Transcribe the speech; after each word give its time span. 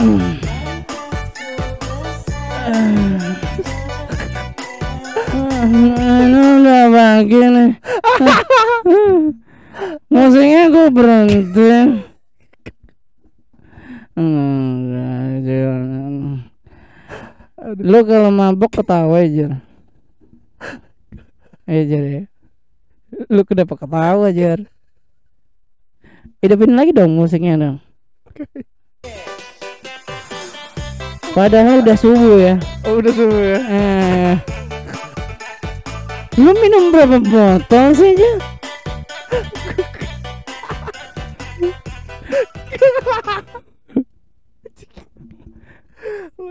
Udah 0.00 0.32
pagi 6.88 7.36
nih. 7.36 7.76
Musiknya 10.08 10.72
gue 10.72 10.88
berhenti. 10.88 12.00
Lu 17.80 18.04
kalau 18.08 18.32
mabok 18.32 18.80
ketawa 18.80 19.20
aja. 19.20 19.60
Eh 21.68 21.84
jadi. 21.84 22.24
Lu 23.28 23.44
kenapa 23.44 23.76
ketawa 23.76 24.32
aja? 24.32 24.56
Hidupin 26.40 26.72
lagi 26.72 26.96
dong 26.96 27.20
musiknya 27.20 27.60
dong. 27.60 27.84
Padahal 31.30 31.80
udah 31.80 31.96
subuh 31.96 32.36
ya. 32.38 32.54
Oh, 32.84 32.98
udah 32.98 33.12
semua 33.14 33.38
ya. 33.40 33.60
Eh. 33.62 34.34
Lu 36.40 36.50
minum 36.56 36.90
berapa 36.90 37.18
botol 37.20 37.86
sih 37.94 38.16
aja? 38.16 38.30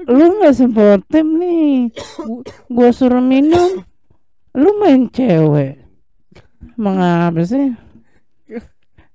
Lu 0.09 0.25
nggak 0.39 0.53
sportif 0.55 1.25
nih. 1.25 1.89
Gu- 2.17 2.45
Gua 2.69 2.89
suruh 2.93 3.21
minum. 3.23 3.81
Lu 4.53 4.69
main 4.81 5.09
cewek. 5.09 5.81
Mengapa 6.79 7.41
sih? 7.43 7.73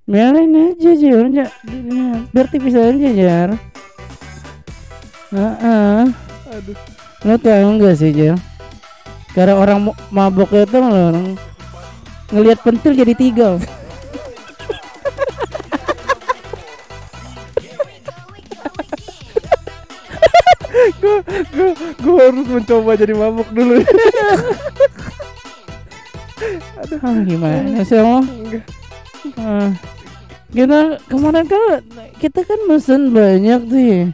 Biarin 0.05 0.53
aja 0.53 0.91
Jar, 1.01 1.25
Ja- 1.33 1.55
biar 2.29 2.47
tipis 2.53 2.77
aja 2.77 3.09
Jar. 3.11 3.49
Heeh. 5.33 6.05
Aduh. 6.53 6.77
Lo 7.25 7.35
tau 7.41 7.69
enggak 7.73 7.97
sih 7.97 8.13
Jel? 8.13 8.37
Karena 9.33 9.57
orang 9.57 9.89
mabok 10.13 10.53
itu 10.53 10.77
lo 10.77 10.87
orang 10.87 11.33
ngelihat 12.29 12.61
pentil 12.61 12.93
jadi 12.93 13.13
tiga. 13.17 13.57
Gue 21.01 21.17
gue 21.25 21.69
gue 22.01 22.17
harus 22.19 22.47
mencoba 22.47 22.91
jadi 22.93 23.13
mabuk 23.17 23.49
dulu. 23.49 23.81
Ah, 27.01 27.15
gimana 27.23 27.81
sih 27.81 27.97
lo? 27.97 28.21
Ah, 29.39 29.71
kita 30.51 30.99
kemarin 31.07 31.47
kan 31.47 31.81
kita 32.19 32.43
kan 32.43 32.59
mesen 32.69 33.15
banyak 33.15 33.61
tuh 33.65 34.11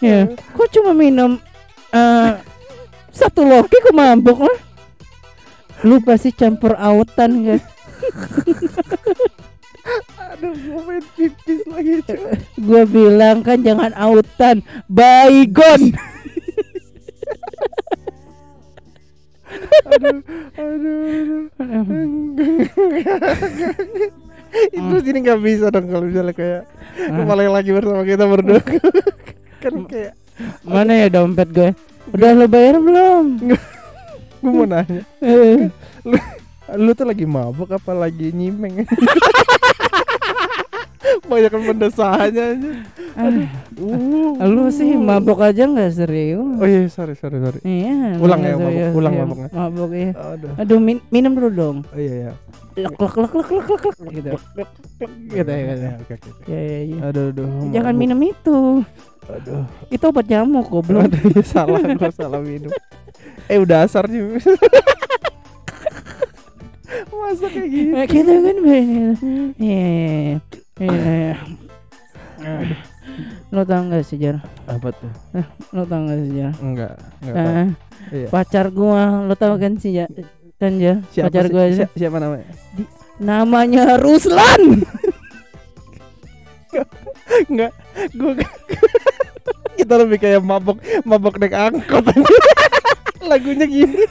ya. 0.00 0.26
Ya, 0.26 0.32
kok 0.34 0.68
cuma 0.72 0.96
minum 0.96 1.36
eh 1.92 2.30
satu 3.12 3.44
loki 3.44 3.76
kok 3.80 3.94
mabok 3.96 4.48
lah? 4.48 4.58
Lu 5.84 6.00
pasti 6.04 6.32
campur 6.32 6.76
autan 6.76 7.44
kan? 7.44 7.60
Aduh, 10.36 10.52
gue 10.54 10.80
main 10.88 11.04
pipis 11.16 11.60
lagi. 11.68 12.00
cuy. 12.04 12.20
Gua 12.68 12.82
bilang 12.88 13.42
kan 13.44 13.60
jangan 13.60 13.92
autan, 13.96 14.64
baygon. 14.88 15.96
Aduh, 19.90 20.22
aduh, 20.54 21.50
aduh. 21.58 22.06
Itu 24.74 24.96
sini 25.06 25.18
nggak 25.22 25.40
bisa 25.42 25.70
dong 25.70 25.86
kalau 25.90 26.06
misalnya 26.06 26.34
kayak 26.34 26.62
kepala 26.98 27.42
lagi 27.50 27.70
bersama 27.70 28.02
kita 28.02 28.24
berdua. 28.26 28.60
kan 29.60 29.74
kayak 29.86 30.12
Mana 30.64 30.92
ya 30.96 31.12
dompet 31.12 31.48
gue? 31.52 31.70
Udah 32.10 32.30
lo 32.32 32.48
bayar 32.48 32.80
belum? 32.80 33.24
gue 34.40 34.50
mau 34.50 34.64
nanya, 34.64 35.04
Eh, 35.20 35.68
lu 36.74 36.96
tuh 36.96 37.04
lagi 37.04 37.28
mabuk 37.28 37.68
apa 37.68 37.92
lagi 37.92 38.32
nyimeng? 38.32 38.88
Banyak 41.30 41.52
pendesahannya 41.52 42.44
aja. 42.56 42.70
Uh. 43.20 43.46
lu 44.46 44.66
sih 44.72 44.96
mabok 44.96 45.44
aja 45.44 45.62
nggak 45.66 45.92
serius? 45.94 46.40
Oh 46.40 46.66
iya, 46.66 46.88
sorry, 46.90 47.14
sorry, 47.14 47.38
sorry. 47.38 47.60
Iya. 47.62 48.18
lu 48.18 48.24
Ulang 48.24 48.40
ya, 48.42 48.54
mabok, 48.54 48.70
serius, 48.70 48.92
ulang 48.96 49.12
iya, 49.14 49.22
maboknya. 49.22 49.48
Mabok 49.52 49.90
ya. 49.92 50.10
Aduh. 50.16 50.50
Aduh 50.58 50.78
min- 50.80 51.04
minum 51.12 51.32
dulu 51.36 51.50
dong. 51.52 51.76
Oh 51.86 51.98
iya, 52.00 52.14
iya. 52.26 52.32
Lek 52.76 52.94
lek 52.94 53.14
lek 53.18 53.32
lek 53.34 53.48
lek 53.50 53.68
lek 53.70 53.96
gitu. 54.14 54.30
Gitu 55.30 55.50
ya, 55.50 55.62
gitu. 55.66 55.82
Ya, 55.82 55.92
Oke, 55.98 56.14
oke. 56.14 56.30
Ya, 56.46 56.60
ya, 56.60 56.78
ya. 56.86 56.96
Aduh, 57.10 57.24
aduh. 57.34 57.48
Jangan 57.74 57.94
minum 57.94 58.20
itu. 58.22 58.56
Aduh. 59.26 59.64
Itu 59.88 60.04
obat 60.06 60.26
nyamuk 60.26 60.66
goblok. 60.66 61.06
Aduh, 61.06 61.22
iya, 61.30 61.42
salah 61.42 61.80
gua 61.82 62.10
salah 62.10 62.40
minum. 62.40 62.70
Eh 63.46 63.58
udah 63.58 63.84
asar 63.84 64.06
juga. 64.06 64.38
Masa 67.10 67.46
kayak 67.46 67.68
gitu? 67.70 67.90
Eh, 67.94 68.06
Kita 68.06 68.32
kan 68.34 68.56
bener. 68.58 69.14
Iya. 69.54 70.38
Iya. 70.80 71.34
Aduh. 72.40 72.78
Lo 73.50 73.66
tau 73.66 73.82
gak 73.90 74.06
sih 74.06 74.16
Jar? 74.16 74.38
Apa 74.66 74.94
tuh? 74.94 75.10
Lo 75.74 75.82
tau 75.84 76.06
gak 76.06 76.18
sih 76.22 76.32
Jar? 76.38 76.54
Enggak, 76.62 76.94
enggak 77.20 77.34
tahu. 77.34 77.50
Eh, 77.50 77.68
Iya. 78.10 78.26
pacar 78.32 78.66
gua, 78.72 79.22
lo 79.22 79.34
tau 79.36 79.54
kan 79.60 79.76
sih 79.76 79.92
Jar? 79.92 80.08
Kan 80.60 80.76
Jar? 80.76 81.00
Siapa 81.08 81.32
pacar 81.32 81.46
gua 81.48 81.64
si- 81.72 81.92
siapa 81.96 82.20
namanya? 82.20 82.44
namanya 83.16 83.96
Ruslan. 83.96 84.84
Enggak, 87.48 87.72
gua 88.12 88.32
kita 89.80 89.94
lebih 89.96 90.18
kayak 90.20 90.44
mabok 90.44 90.76
mabok 91.02 91.40
naik 91.40 91.56
angkot. 91.56 92.04
Lagunya 93.30 93.64
gini. 93.64 94.04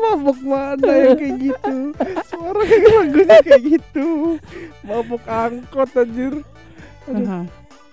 mabok 0.00 0.38
mana 0.42 0.90
yang 0.94 1.18
kayak 1.18 1.36
gitu? 1.40 1.74
Suara 2.26 2.62
kayak 2.62 2.90
lagunya 2.94 3.36
kayak 3.42 3.62
gitu. 3.66 4.06
Mabok 4.86 5.22
angkot 5.26 5.90
anjir. 5.96 6.34
Ulang, 7.10 7.46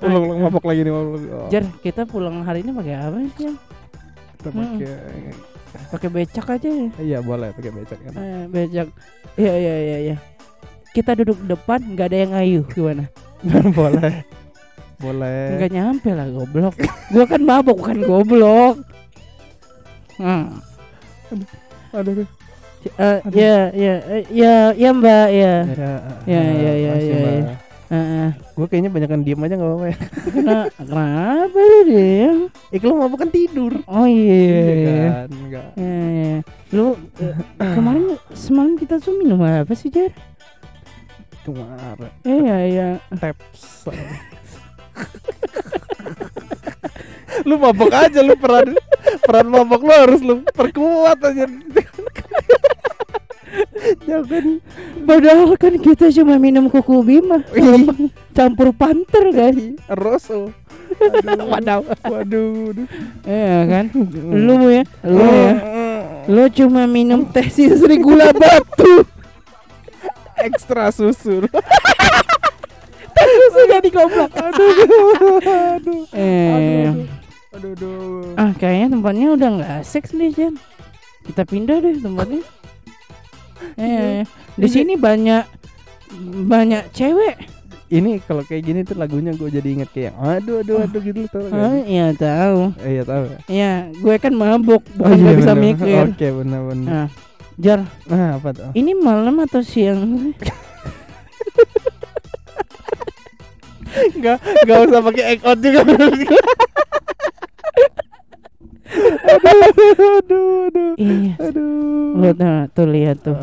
ulang 0.05 0.39
mabok 0.45 0.63
lagi 0.69 0.81
nih 0.85 0.93
mabok. 0.93 1.13
lagi. 1.17 1.27
Oh, 1.33 1.49
Jar, 1.49 1.65
kita 1.81 2.01
pulang 2.05 2.45
hari 2.45 2.61
ini 2.61 2.69
pakai 2.69 2.93
apa 2.93 3.17
sih? 3.37 3.53
Kita 4.51 4.59
pakai 4.71 5.57
Pakai 5.91 6.09
becak 6.09 6.47
aja 6.47 6.69
ya. 6.69 6.87
Iya 6.97 7.17
boleh 7.21 7.51
pakai 7.53 7.71
becak 7.71 7.99
kan. 8.01 8.13
Eh, 8.17 8.43
becak. 8.49 8.87
Iya 9.37 9.53
iya 9.53 9.75
iya 9.77 9.97
iya. 10.11 10.15
Kita 10.95 11.13
duduk 11.13 11.37
depan 11.45 11.79
nggak 11.93 12.07
ada 12.09 12.17
yang 12.17 12.31
ngayuh 12.33 12.65
gimana? 12.71 13.03
boleh. 13.77 14.13
Boleh. 14.97 15.61
Nggak 15.61 15.71
nyampe 15.71 16.09
lah 16.15 16.27
goblok. 16.31 16.75
gua 17.13 17.25
kan 17.29 17.41
mabok 17.43 17.77
bukan 17.77 17.99
goblok. 18.01 18.75
Hmm. 20.17 20.57
Aduh. 21.29 21.47
aduh. 21.93 22.27
Eh, 22.87 23.19
ya 23.35 23.57
ya 23.75 23.95
eh, 24.07 24.23
ya 24.31 24.55
ya 24.73 24.89
Mbak 24.95 25.27
ya. 25.33 25.55
Ya, 25.67 25.93
Ya, 26.25 26.41
ya, 26.41 26.73
ya, 26.73 26.93
ya, 26.97 27.19
ya. 27.43 27.66
Heeh. 27.87 28.35
Gue 28.51 28.67
kayaknya 28.67 28.91
banyak 28.91 29.07
kan 29.07 29.23
diem 29.23 29.39
aja 29.39 29.55
nggak 29.55 29.69
apa-apa 29.69 29.85
ya. 29.87 29.97
Kena- 30.27 30.69
kenapa 30.75 31.55
lu 31.55 31.79
dia? 31.87 32.31
Eh 32.67 32.79
kalau 32.83 32.99
mabuk 32.99 33.17
kan 33.17 33.31
tidur. 33.31 33.79
Oh 33.87 34.03
iya. 34.03 34.43
iya. 34.43 35.07
kan? 35.07 35.27
Enggak. 35.31 35.67
Ya, 35.79 35.95
ya. 36.11 36.35
Lu 36.75 36.99
eh, 37.23 37.35
kemarin 37.55 38.05
semalam 38.35 38.75
kita 38.75 38.99
tuh 38.99 39.15
minum 39.15 39.39
apa 39.39 39.71
sih 39.71 39.87
Jar? 39.87 40.11
Kemarin 41.47 42.11
Iya 42.27 42.55
iya. 42.67 42.87
taps. 43.15 43.87
lu 47.47 47.55
mabok 47.55 47.93
aja 47.93 48.19
lu 48.19 48.35
peran 48.35 48.75
peran 49.23 49.47
mabok 49.47 49.79
lu 49.79 49.93
harus 49.93 50.19
lu 50.19 50.43
perkuat 50.51 51.23
aja. 51.23 51.47
Jangan 54.07 54.61
Padahal 55.07 55.55
kan 55.55 55.73
kita 55.79 56.11
cuma 56.11 56.35
minum 56.37 56.67
kuku 56.67 57.01
bima 57.05 57.41
campur 58.35 58.69
panter 58.75 59.25
kan. 59.33 59.55
Rosso. 59.97 60.51
Aduh. 60.97 61.47
Waduh. 61.51 61.83
Waduh. 62.07 62.51
aduh. 62.73 62.87
Iya 63.27 63.57
kan? 63.67 63.85
Lu 64.33 64.55
ya, 64.71 64.83
lu 65.03 65.25
ya. 65.25 65.53
Lu 66.27 66.43
cuma 66.51 66.85
minum 66.87 67.27
teh 67.27 67.47
sisri 67.47 67.99
gula 67.99 68.31
batu. 68.35 69.03
ekstra 70.37 70.93
susu. 70.93 71.41
Susu 73.17 73.61
jadi 73.69 73.89
goblok. 73.89 74.31
aduh. 74.33 74.73
Aduh. 75.77 76.03
Eh. 76.13 76.87
Aduh. 76.87 77.05
Aduh. 77.57 77.71
aduh. 77.73 78.37
Ah, 78.37 78.51
kayaknya 78.53 78.93
tempatnya 78.93 79.27
udah 79.33 79.49
nggak 79.57 79.71
asik 79.81 80.13
nih, 80.13 80.29
Jan. 80.31 80.53
Kita 81.25 81.43
pindah 81.43 81.81
deh 81.81 81.97
tempatnya. 81.97 82.41
Eh, 83.75 84.23
di 84.53 84.67
sini 84.67 84.93
banyak 84.95 85.43
banyak 86.43 86.91
cewek. 86.91 87.35
Ini 87.87 88.19
kalau 88.21 88.43
kayak 88.43 88.63
gini 88.63 88.79
tuh 88.81 88.95
lagunya 88.95 89.31
gue 89.31 89.47
jadi 89.47 89.63
inget 89.63 89.87
kayak 89.89 90.11
aduh 90.13 90.59
aduh 90.59 90.83
aduh 90.83 90.99
gitu 90.99 91.23
tau 91.25 91.47
Oh, 91.47 91.75
iya 91.81 92.11
tahu. 92.11 92.75
Eh, 92.79 92.91
iya 92.93 93.03
tahu 93.03 93.23
ya. 93.25 93.39
Iya, 93.47 93.71
gue 93.93 94.15
kan 94.17 94.33
mabuk, 94.33 94.83
Oh, 94.93 94.97
bukan 94.99 95.07
iya, 95.09 95.23
nggak 95.23 95.37
bisa 95.37 95.53
bener. 95.53 95.63
mikir. 95.63 96.03
Oke 96.05 96.27
benar 96.35 96.61
benar. 96.65 96.87
Nah, 96.89 97.07
Jar, 97.57 97.79
Nah 98.05 98.37
apa 98.37 98.49
tuh? 98.51 98.69
ini 98.73 98.91
malam 98.93 99.39
atau 99.39 99.61
siang? 99.61 100.03
Enggak, 104.09 104.37
enggak 104.61 104.77
usah 104.83 105.01
pakai 105.01 105.23
egg 105.27 105.41
out 105.41 105.57
juga 105.57 105.81
menurut. 105.81 106.19
aduh, 109.27 109.57
aduh, 109.63 109.95
aduh, 110.19 110.93
Iya. 110.97 111.33
aduh. 111.39 112.13
Lu 112.13 112.29
tuh, 112.77 112.85
lihat 112.85 113.17
tuh. 113.25 113.33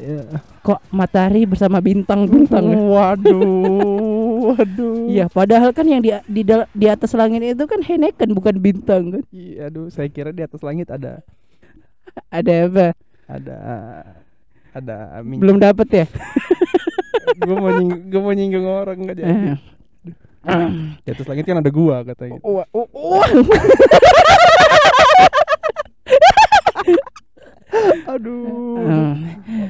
Ya. 0.00 0.42
Kok 0.64 0.80
matahari 0.90 1.44
bersama 1.44 1.78
bintang-bintang 1.78 2.72
ya? 2.72 2.76
Waduh, 2.80 3.36
waduh. 4.50 5.06
Iya, 5.06 5.24
padahal 5.28 5.70
kan 5.70 5.84
yang 5.84 6.00
di 6.00 6.10
di, 6.24 6.42
di 6.72 6.86
atas 6.88 7.12
langit 7.12 7.44
itu 7.44 7.64
kan 7.68 7.84
Heineken 7.84 8.32
bukan 8.32 8.56
bintang 8.58 9.02
kan. 9.14 9.22
Iya, 9.28 9.68
aduh, 9.68 9.92
saya 9.92 10.08
kira 10.08 10.32
di 10.32 10.42
atas 10.42 10.58
langit 10.64 10.90
ada 10.90 11.22
Ada 12.32 12.52
apa? 12.66 12.86
ada 13.30 13.56
ada 14.74 14.96
min- 15.22 15.38
Belum 15.38 15.62
dapet 15.62 15.86
ya? 15.94 16.06
gua 17.46 17.56
mau 17.60 17.70
nying 17.70 17.90
gua 18.10 18.20
mau 18.24 18.34
nyinggung 18.34 18.66
orang 18.66 18.98
enggak 18.98 19.16
jadi. 19.22 19.30
Eh. 19.30 19.56
Di 21.04 21.10
atas 21.12 21.26
langit 21.28 21.44
kan 21.44 21.60
ada 21.60 21.70
gua 21.70 22.02
katanya. 22.02 22.40
Wah, 22.40 22.66
wah, 22.72 22.88
wah. 22.90 23.28
Aduh. 28.06 28.76
Eh, 28.76 29.14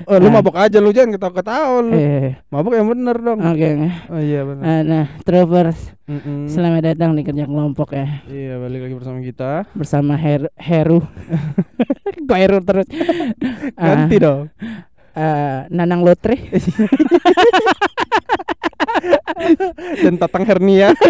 Oh, 0.06 0.17
lu 0.17 0.26
Nah. 0.26 0.35
mabok 0.35 0.56
aja 0.56 0.76
lu 0.76 0.91
jangan 0.91 1.12
ketawa-ketawa 1.12 1.79
lu. 1.81 1.93
eh, 1.93 2.37
Mabok 2.49 2.73
yang 2.73 2.88
bener 2.88 3.17
dong. 3.17 3.38
Oke. 3.38 3.69
Oh 4.06 4.19
iya 4.19 4.41
benar. 4.43 4.62
Eh, 4.62 4.82
Nah, 4.82 5.06
Troopers, 5.20 5.79
Mm-mm. 6.05 6.47
selamat 6.47 6.82
datang 6.87 7.12
di 7.12 7.23
kerja 7.23 7.44
kelompok 7.44 7.93
ya 7.93 8.06
Iya, 8.25 8.58
balik 8.58 8.81
lagi 8.82 8.94
bersama 8.94 9.19
kita. 9.20 9.50
bersama 9.73 10.12
Her 10.14 10.49
Heru. 10.55 11.00
Kok 12.26 12.38
Heru 12.38 12.58
terus? 12.61 12.87
Ganti 13.73 14.17
dong. 14.19 14.49
eh, 15.12 15.58
Nanang 15.69 16.00
Lotre. 16.00 16.37
Dan 19.97 20.17
Tatang 20.17 20.44
Hernia. 20.44 20.93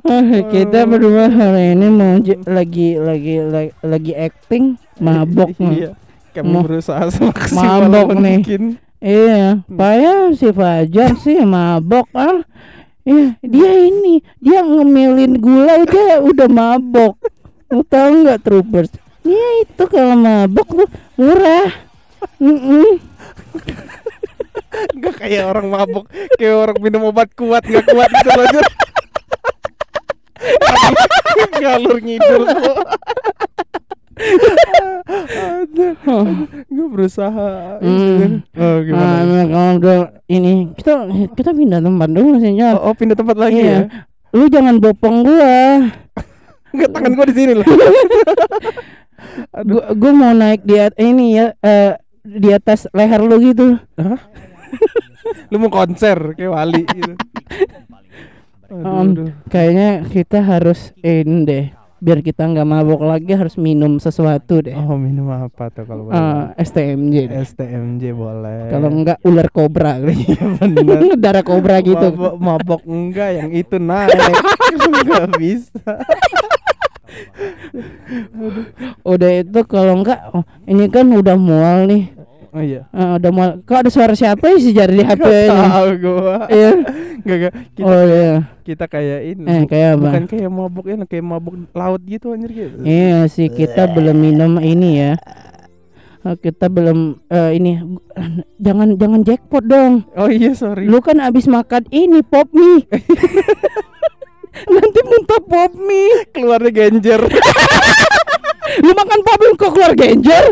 Oh, 0.00 0.22
kita 0.48 0.84
berdua 0.84 1.28
hari 1.28 1.74
ini 1.74 1.86
mau 1.88 2.16
lagi 2.46 2.96
lagi 2.96 3.36
lagi, 3.38 3.70
lagi 3.80 4.12
acting 4.12 4.64
mabok 4.96 5.52
nih. 5.56 5.76
Iya. 5.80 5.90
Kami 6.30 6.46
Mau- 6.46 6.62
berusaha 6.62 7.10
semaksimal 7.10 7.84
mabok 7.84 8.08
nih. 8.16 8.38
mungkin. 8.38 8.62
Iya, 9.00 9.64
payah 9.66 10.30
si 10.32 10.48
Fajar 10.50 11.16
sih 11.16 11.42
mabok 11.42 12.06
ah. 12.12 12.44
Iya, 13.02 13.34
dia 13.42 13.70
ini 13.82 14.20
dia 14.38 14.60
ngemilin 14.60 15.36
gula 15.36 15.82
aja 15.82 16.20
udah 16.20 16.48
mabok. 16.48 17.18
Lu 17.66 17.82
tahu 17.82 18.22
nggak 18.22 18.40
troopers? 18.40 18.92
Iya 19.20 19.48
itu 19.64 19.82
kalau 19.84 20.14
mabok 20.14 20.68
tuh 20.70 20.88
murah. 21.16 21.68
Mm-mm. 22.38 23.00
Enggak 24.94 25.14
kayak 25.18 25.44
orang 25.46 25.66
mabok, 25.66 26.04
kayak 26.38 26.56
orang 26.56 26.78
minum 26.78 27.02
obat 27.04 27.28
kuat 27.34 27.64
nggak 27.64 27.84
kuat 27.84 28.10
gitu 28.12 28.30
loh. 28.38 28.64
Ngalur 31.60 31.98
ngidul 32.00 32.42
Oh. 36.06 36.26
gue 36.68 36.86
berusaha. 36.92 37.80
Hmm. 37.80 38.44
Oh 38.52 38.60
Ah, 38.60 38.78
gimana? 38.84 39.24
nah, 39.24 39.44
kalau 39.48 39.70
udah 39.80 39.98
ini 40.28 40.68
kita 40.76 40.92
kita 41.32 41.50
pindah 41.56 41.80
tempat 41.80 42.08
dulu 42.12 42.36
sih 42.36 42.52
Jan. 42.52 42.76
Oh, 42.76 42.92
oh, 42.92 42.94
pindah 42.94 43.16
tempat 43.16 43.36
lagi 43.40 43.64
Iya. 43.64 43.72
ya? 43.72 43.80
Lu 44.36 44.44
jangan 44.46 44.76
bopong 44.78 45.24
gua. 45.24 45.88
Enggak 46.76 46.90
tangan 46.94 47.12
gue 47.16 47.26
di 47.32 47.34
sini 47.34 47.52
loh. 47.58 47.66
Gua, 49.68 49.92
gua 49.92 50.12
mau 50.16 50.32
naik 50.32 50.64
di 50.64 50.80
ini 50.96 51.36
ya 51.36 51.52
eh, 51.60 51.92
di 52.24 52.48
atas 52.56 52.88
leher 52.96 53.20
lu 53.20 53.36
gitu. 53.42 53.76
Lu 55.52 55.56
mau 55.60 55.68
konser 55.68 56.32
kayak 56.32 56.52
Wali 56.56 56.82
gitu. 56.88 57.12
Aduh, 58.70 58.86
Om, 58.86 59.08
aduh. 59.10 59.28
kayaknya 59.50 60.06
kita 60.06 60.38
harus 60.46 60.94
ini 61.02 61.42
deh. 61.42 61.66
Biar 62.00 62.22
kita 62.22 62.46
nggak 62.48 62.64
mabok 62.64 63.02
lagi 63.02 63.34
harus 63.34 63.58
minum 63.58 63.98
sesuatu 63.98 64.62
deh. 64.62 64.72
Oh 64.72 64.94
minum 64.94 65.26
apa 65.28 65.74
tuh 65.74 65.84
kalau 65.84 66.06
boleh? 66.06 66.54
Eh, 66.54 66.64
STMJ 66.64 67.14
deh. 67.28 67.36
STMJ 67.44 68.02
boleh. 68.14 68.70
Kalau 68.70 68.88
enggak 68.88 69.18
ular 69.26 69.50
kobra 69.50 69.98
Iya 70.06 71.18
darah 71.22 71.42
kobra 71.42 71.82
gitu. 71.82 72.14
Mabok, 72.14 72.34
mabok 72.38 72.82
enggak 72.86 73.42
yang 73.42 73.50
itu 73.50 73.76
naik. 73.76 74.16
enggak 74.86 75.26
bisa. 75.34 75.92
Udah 79.02 79.30
itu 79.42 79.60
kalau 79.66 79.98
enggak 79.98 80.30
oh, 80.30 80.46
ini 80.70 80.86
kan 80.88 81.10
udah 81.10 81.34
mual 81.34 81.90
nih. 81.90 82.19
Oh 82.50 82.58
iya. 82.58 82.82
Eh, 82.90 83.10
udah 83.14 83.30
mual. 83.30 83.50
Kok 83.62 83.78
ada 83.78 83.90
suara 83.90 84.14
siapa 84.14 84.58
sih 84.58 84.74
jari 84.74 84.98
di 84.98 85.04
HP 85.06 85.22
ini? 85.22 85.54
tahu 85.70 85.90
gua. 86.02 86.36
Iya. 86.46 86.70
Enggak 87.22 87.36
enggak. 87.36 87.52
Kita, 87.70 87.84
Oh 87.84 88.02
iya. 88.02 88.34
kita 88.64 88.84
kayak 88.86 89.20
ini. 89.28 89.44
Eh 89.44 89.62
kayak 89.64 89.88
apa? 89.92 90.02
Bukan 90.02 90.24
kayak 90.26 90.50
mabuk 90.50 90.84
ya, 90.84 90.96
kayak 91.04 91.24
mabuk 91.24 91.54
laut 91.70 92.02
gitu 92.02 92.26
anjir 92.32 92.50
gitu. 92.50 92.76
Iya 92.80 93.28
sih 93.28 93.46
kita 93.46 93.86
belum 93.86 94.16
minum 94.16 94.52
ini 94.58 94.90
ya. 94.98 95.12
Eh, 96.20 96.36
Kita 96.36 96.68
belum 96.68 97.16
eh, 97.28 97.50
ini 97.54 97.80
jangan 98.56 98.96
jangan 98.96 99.20
jackpot 99.22 99.64
dong. 99.64 100.04
Oh 100.16 100.28
iya 100.28 100.52
sorry. 100.52 100.84
Lu 100.84 101.00
kan 101.00 101.16
abis 101.16 101.44
makan 101.44 101.86
ini 101.88 102.20
pop 102.20 102.48
mie. 102.50 102.84
Nanti 104.74 105.00
muntah 105.06 105.40
pop 105.40 105.72
mie. 105.76 106.24
keluarnya 106.32 106.70
genjer. 106.72 107.20
Lu 108.90 108.98
makan 108.98 109.20
pop 109.22 109.40
kok 109.54 109.70
keluar 109.70 109.92
genjer? 109.94 110.44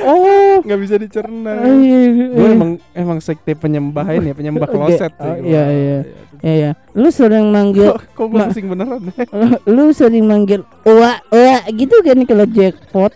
oh. 0.00 0.64
Enggak 0.64 0.80
bisa 0.80 0.94
dicerna. 0.96 1.52
Iya, 1.60 2.00
Gue 2.26 2.40
iya. 2.42 2.56
emang 2.56 2.70
emang 2.92 3.18
sekte 3.20 3.52
penyembah 3.52 4.08
ini 4.10 4.32
ya, 4.32 4.34
penyembah 4.34 4.64
kloset 4.64 5.12
sih 5.12 5.22
Oh, 5.22 5.36
gua. 5.36 5.44
iya, 5.44 5.64
iya. 5.68 5.98
Iya, 6.38 6.52
iya. 6.54 6.70
Lu 6.94 7.10
sering 7.10 7.50
manggil 7.50 7.90
Kok, 7.90 8.00
kok 8.14 8.26
Ma- 8.30 8.46
pusing 8.46 8.66
beneran 8.66 9.02
lu 9.74 9.84
sering 9.90 10.24
manggil 10.24 10.62
wa 10.80 11.18
wa 11.20 11.56
gitu 11.68 11.96
kan 12.00 12.18
kalau 12.24 12.46
jackpot. 12.46 13.12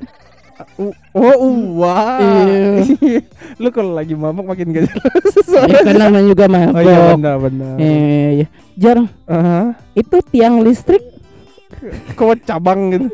U- 0.77 0.95
Oh, 1.13 1.51
wah. 1.77 2.21
Iya. 2.21 3.21
Lu 3.63 3.69
kalau 3.69 3.93
lagi 3.93 4.13
mabok 4.13 4.47
makin 4.47 4.71
gak 4.71 4.85
jelas. 4.87 5.47
Ya 5.69 5.81
kan 5.83 5.97
namanya 5.99 6.27
juga 6.27 6.45
mabok. 6.47 6.73
Oh 6.73 6.83
iya 6.83 6.99
benar 7.13 7.37
benar. 7.39 7.75
Iya, 7.77 7.93
iya, 7.99 8.29
iya. 8.33 8.47
Jar, 8.75 8.99
Aha. 9.27 9.77
itu 9.93 10.17
tiang 10.29 10.61
listrik 10.61 11.03
Kok 12.15 12.43
cabang 12.43 12.91
gitu. 12.91 13.07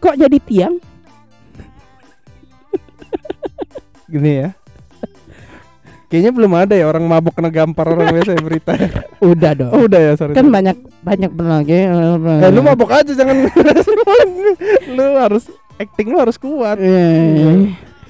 Kok 0.00 0.14
jadi 0.18 0.38
tiang? 0.42 0.74
Gini 4.12 4.32
ya. 4.44 4.50
Kayaknya 6.12 6.32
belum 6.36 6.52
ada 6.52 6.74
ya 6.76 6.84
orang 6.84 7.08
mabok 7.08 7.40
kena 7.40 7.48
gampar 7.48 7.88
orang 7.88 8.12
biasa 8.20 8.36
ya 8.36 8.42
berita. 8.44 8.76
Udah 9.24 9.52
dong. 9.56 9.72
Oh 9.72 9.88
udah 9.88 9.96
ya 9.96 10.12
sorry. 10.12 10.36
kan 10.36 10.44
sorry. 10.44 10.52
banyak 10.60 10.76
banyak 11.00 11.30
lagi. 11.32 11.88
Eh, 11.88 12.50
lu 12.52 12.60
mabok 12.60 12.92
aja 12.92 13.12
jangan 13.16 13.48
lu 14.96 15.04
harus 15.16 15.48
acting 15.80 16.12
lu 16.12 16.20
harus 16.20 16.36
kuat. 16.36 16.76
Iya, 16.76 17.08
iya, 17.32 17.52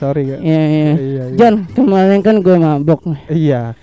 Sorry 0.03 0.35
gak? 0.35 0.41
iya, 0.43 0.63
iya. 0.67 0.93
Iya. 0.99 1.25
iya. 1.31 1.39
Jan, 1.39 1.63
kemarin 1.79 2.27
kan 2.27 2.43
gue 2.43 2.57
mabok 2.59 3.07
nih. 3.07 3.23
Iya. 3.31 3.79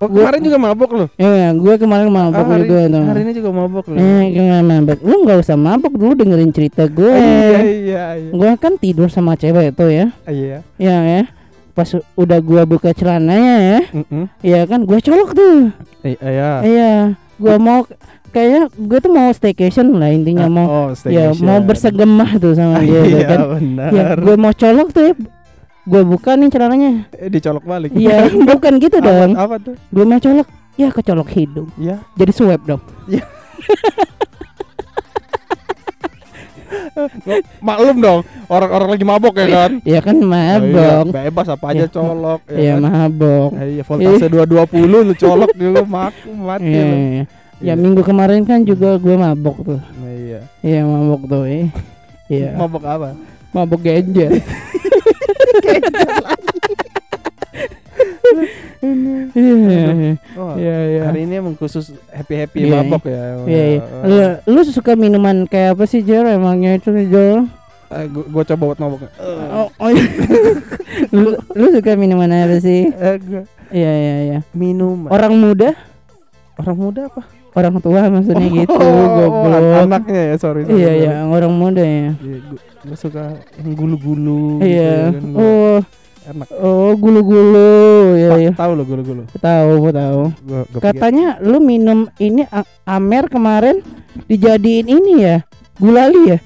Oh 0.00 0.08
Gua- 0.08 0.24
kemarin 0.24 0.40
juga 0.40 0.56
mabok 0.58 0.90
lu? 0.90 1.06
Iya, 1.14 1.52
gue 1.52 1.74
kemarin 1.76 2.08
mabok 2.08 2.40
Ah, 2.40 2.48
hari, 2.50 2.64
juga 2.64 2.80
tuh. 2.88 3.04
hari 3.04 3.20
ini 3.20 3.32
juga 3.36 3.50
mabok 3.52 3.84
lu? 3.84 3.96
Eh, 3.96 4.22
gimana 4.32 4.60
mabok? 4.64 4.98
Lu 4.98 5.14
nggak 5.20 5.38
usah 5.38 5.56
mabok 5.56 5.92
dulu 5.92 6.12
dengerin 6.16 6.50
cerita 6.50 6.88
gue. 6.88 7.12
Iya 7.12 7.60
iya 7.60 8.04
iya. 8.16 8.30
Gue 8.32 8.48
kan 8.56 8.72
tidur 8.74 9.06
sama 9.06 9.36
cewek 9.36 9.70
itu 9.70 9.84
ya. 9.86 10.06
Iya. 10.24 10.58
Ya 10.80 10.96
ya. 11.02 11.22
Pas 11.70 11.84
udah 12.14 12.38
gua 12.40 12.64
buka 12.64 12.90
celananya 12.90 13.56
ya, 13.60 13.80
Mm-mm. 13.94 14.24
ya 14.40 14.60
kan 14.64 14.82
gue 14.82 14.98
colok 14.98 15.30
tuh. 15.32 15.68
I- 16.02 16.16
Iya. 16.18 16.50
Iya, 16.62 16.92
gua 17.36 17.56
mau 17.56 17.84
kayaknya 18.30 18.60
gue 18.70 18.98
tuh 19.00 19.10
mau 19.10 19.28
staycation 19.30 19.90
lah 19.92 20.08
intinya 20.08 20.44
Ah, 20.44 20.50
mau 20.50 20.66
oh, 20.66 20.88
ya 21.04 21.30
mau 21.36 21.60
bersegemah 21.60 22.36
tuh 22.36 22.54
sama 22.54 22.80
dia 22.80 23.00
Iya 23.04 23.26
kan. 23.28 23.38
benar. 23.54 23.90
Ya, 23.90 24.06
gue 24.14 24.34
mau 24.34 24.52
colok 24.52 24.88
tuh 24.90 25.02
ya. 25.02 25.14
Gue 25.90 26.02
buka 26.04 26.30
nih 26.32 26.48
celananya. 26.48 27.10
Eh, 27.12 27.26
dicolok 27.28 27.64
balik. 27.64 27.90
Iya, 27.92 28.30
bukan 28.48 28.72
gitu 28.78 28.96
Apa- 28.96 29.08
dong. 29.10 29.30
Apa 29.34 29.54
tuh? 29.58 29.74
Gue 29.88 30.04
mau 30.04 30.16
colok, 30.16 30.46
ya 30.76 30.88
kecolok 30.88 31.28
hidung. 31.28 31.68
Iya. 31.76 31.98
Jadi 32.14 32.30
swab 32.30 32.62
dong. 32.64 32.82
Maklum 37.60 37.96
dong, 37.98 38.20
orang-orang 38.46 38.88
lagi 38.90 39.04
mabok 39.04 39.34
ya 39.36 39.46
kan? 39.48 39.70
Ya 39.82 40.00
kan 40.00 40.16
mabok. 40.16 41.04
Iya, 41.08 41.26
bebas 41.26 41.46
apa 41.48 41.66
aja 41.68 41.78
Ya. 41.80 41.88
colok 41.88 42.40
ya 42.46 42.56
Iya 42.56 42.72
kan? 42.72 42.82
mabok. 42.84 43.50
Eh, 43.52 43.66
Iya, 43.70 43.82
voltase 43.82 44.26
220 44.28 44.86
lu 45.02 45.14
colok 45.14 45.50
juga 45.52 45.82
mak 45.84 46.14
mati 46.30 46.66
Iya, 46.66 46.82
iya. 46.84 47.00
Ya 47.10 47.24
Iya. 47.60 47.74
minggu 47.74 48.02
kemarin 48.02 48.42
kan 48.44 48.62
juga 48.62 48.94
gue 48.96 49.14
mabok 49.14 49.56
tuh. 49.64 49.80
Nah, 49.80 50.12
iya. 50.12 50.40
Iya 50.60 50.80
mabok 50.84 51.22
tuh. 51.26 51.42
eh. 51.44 51.66
Iya. 52.28 52.50
Mabok 52.54 52.82
apa? 52.84 53.08
mabok 53.50 53.80
genjer. 53.82 54.30
Iya, 58.80 59.54
iya, 60.56 60.76
iya. 60.88 61.02
Hari 61.04 61.20
ini 61.28 61.34
emang 61.36 61.54
khusus 61.58 61.92
happy-happy 62.08 62.64
Iya, 62.64 62.80
mabok 62.80 63.04
ya. 63.06 63.22
Iya, 63.44 63.64
iya. 63.76 63.80
Lu, 64.46 64.56
lu 64.56 64.60
suka 64.64 64.96
minuman 64.96 65.44
kayak 65.44 65.76
apa 65.76 65.84
sih 65.84 66.00
Jor? 66.00 66.24
Emangnya 66.24 66.80
itu 66.80 66.90
Jor? 67.10 67.44
Eh, 67.90 68.04
gua, 68.08 68.24
gua 68.30 68.42
coba 68.46 68.62
buat 68.72 68.78
mabok. 68.80 69.00
Oh, 69.52 69.68
oh 69.68 69.88
iya. 69.90 70.04
lu, 71.14 71.36
lu 71.36 71.66
suka 71.74 71.92
minuman 71.98 72.30
apa 72.30 72.56
sih? 72.62 72.88
Eh, 72.88 73.16
Iya 73.70 73.92
iya 73.94 74.16
iya. 74.26 74.38
Minum. 74.50 75.06
Orang 75.06 75.38
muda, 75.38 75.78
Orang 76.58 76.76
muda 76.76 77.06
apa? 77.06 77.22
Orang 77.50 77.74
tua 77.82 78.00
maksudnya 78.06 78.48
gitu, 78.62 78.78
Oh, 78.78 79.06
goblok. 79.18 79.82
anaknya 79.82 80.22
ya, 80.22 80.36
sorry. 80.38 80.62
sorry, 80.66 80.78
Iya 80.78 80.90
iya, 80.94 81.12
orang 81.26 81.52
muda 81.52 81.82
ya. 81.82 82.14
Iya, 82.14 82.38
gua 82.86 82.96
suka 82.96 83.24
yang 83.58 83.74
gulu-gulu 83.74 84.62
Iya. 84.62 85.10
gitu 85.10 85.18
kan, 85.18 85.24
gua 85.34 85.42
Oh, 85.42 85.78
enak. 86.30 86.48
oh 86.62 86.90
gulu-gulu. 86.94 87.74
Iya 88.14 88.30
iya. 88.38 88.52
Tahu 88.54 88.72
lo 88.78 88.82
gulu-gulu. 88.86 89.22
Tahu, 89.34 89.70
gua 89.82 89.92
tahu. 89.92 90.22
Katanya 90.78 91.42
lu 91.42 91.58
minum 91.58 92.06
ini 92.16 92.46
Amer 92.86 93.26
kemarin 93.26 93.82
dijadiin 94.26 94.86
ini 94.86 95.12
ya. 95.26 95.42
Gulali 95.74 96.36
ya? 96.36 96.38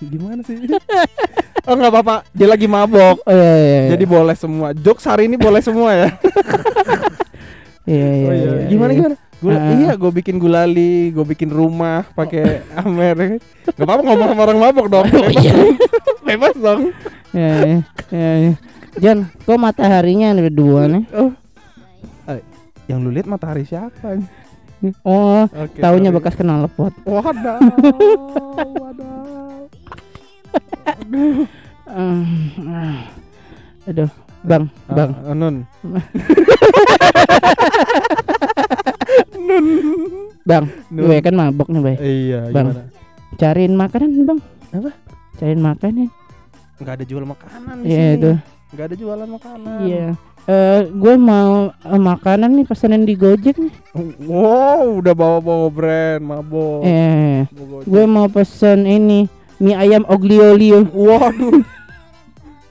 gimana 0.12 0.42
sih? 0.44 0.58
oh 1.68 1.74
nggak 1.74 1.92
apa-apa, 1.92 2.16
dia 2.34 2.48
lagi 2.50 2.66
mabok. 2.66 3.22
Oh 3.22 3.32
iya 3.32 3.54
iya. 3.56 3.78
iya. 3.86 3.90
Jadi 3.96 4.04
boleh 4.04 4.36
semua. 4.36 4.74
Jokes 4.74 5.06
hari 5.06 5.30
ini 5.30 5.38
boleh 5.38 5.62
semua 5.62 5.90
ya. 5.94 6.08
iya 7.86 8.08
iya. 8.10 8.26
oh 8.28 8.34
iya. 8.34 8.50
iya, 8.60 8.68
Gimana 8.68 8.90
iya. 8.92 8.98
gimana? 8.98 9.14
Ah. 9.44 9.76
iya, 9.76 9.92
gue 10.00 10.08
bikin 10.08 10.40
gulali, 10.40 11.12
gue 11.12 11.24
bikin 11.28 11.52
rumah 11.52 12.08
pakai 12.16 12.64
Amer. 12.80 13.36
Gak 13.68 13.84
apa-apa 13.84 14.00
ngomong 14.00 14.28
sama 14.32 14.42
orang 14.48 14.58
mabok 14.64 14.86
dong. 14.88 15.06
Oh 15.12 15.28
iya. 15.28 15.76
Bebas 16.26 16.56
dong. 16.56 16.88
Iya 17.36 17.52
iya. 17.60 17.78
Iya 18.08 18.32
iya. 18.40 18.54
Jan, 18.96 19.28
kok 19.44 19.60
mataharinya 19.60 20.32
ada 20.32 20.48
dua 20.48 20.88
nih? 20.88 21.04
Oh. 21.12 21.28
Eh, 22.32 22.40
yang 22.88 23.04
lu 23.04 23.12
lihat 23.12 23.28
matahari 23.28 23.68
siapa? 23.68 24.16
Oh, 25.04 25.44
taunya 25.80 26.08
sorry. 26.08 26.16
bekas 26.20 26.34
kena 26.36 26.64
lepot. 26.64 26.92
Wadah. 27.04 27.60
Wadah. 28.76 29.16
Aduh, 33.86 34.10
Bang, 34.42 34.66
Bang. 34.90 35.14
Ah, 35.22 35.34
Nun. 35.36 35.62
Bang, 40.42 40.64
Nun. 40.88 41.02
gue 41.04 41.16
kan 41.18 41.34
mabok 41.34 41.68
nih, 41.68 41.82
Bay. 41.82 41.96
Iya, 41.98 42.40
Bang. 42.50 42.70
gimana? 42.70 42.82
Cariin 43.34 43.74
makanan, 43.74 44.10
Bang. 44.24 44.40
Apa? 44.70 44.90
Cariin 45.36 45.60
makanan. 45.60 46.08
Nggak 46.76 46.94
ada 46.94 47.04
jual 47.04 47.24
makanan 47.24 47.74
di 47.80 47.84
Iya 47.88 47.96
sini. 47.96 48.14
itu. 48.14 48.30
Nggak 48.66 48.84
ada 48.84 48.96
jualan 48.96 49.28
makanan. 49.28 49.78
Iya. 49.82 50.06
Eh, 50.46 50.80
gue 50.94 51.14
mau 51.18 51.74
eh, 51.74 52.00
makanan 52.00 52.50
nih 52.54 52.64
pesanin 52.64 53.02
di 53.02 53.14
Gojek 53.14 53.58
nih. 53.58 53.74
Wow, 54.22 55.02
udah 55.02 55.10
bawa-bawa 55.10 55.68
brand 55.68 56.22
mabok. 56.22 56.86
Eh, 56.86 57.50
gue 57.82 58.04
mau 58.06 58.30
pesen 58.30 58.84
ini 58.84 59.26
mie 59.58 59.74
ayam 59.74 60.06
oglio 60.06 60.54
olio. 60.54 60.86
Waduh. 60.86 61.64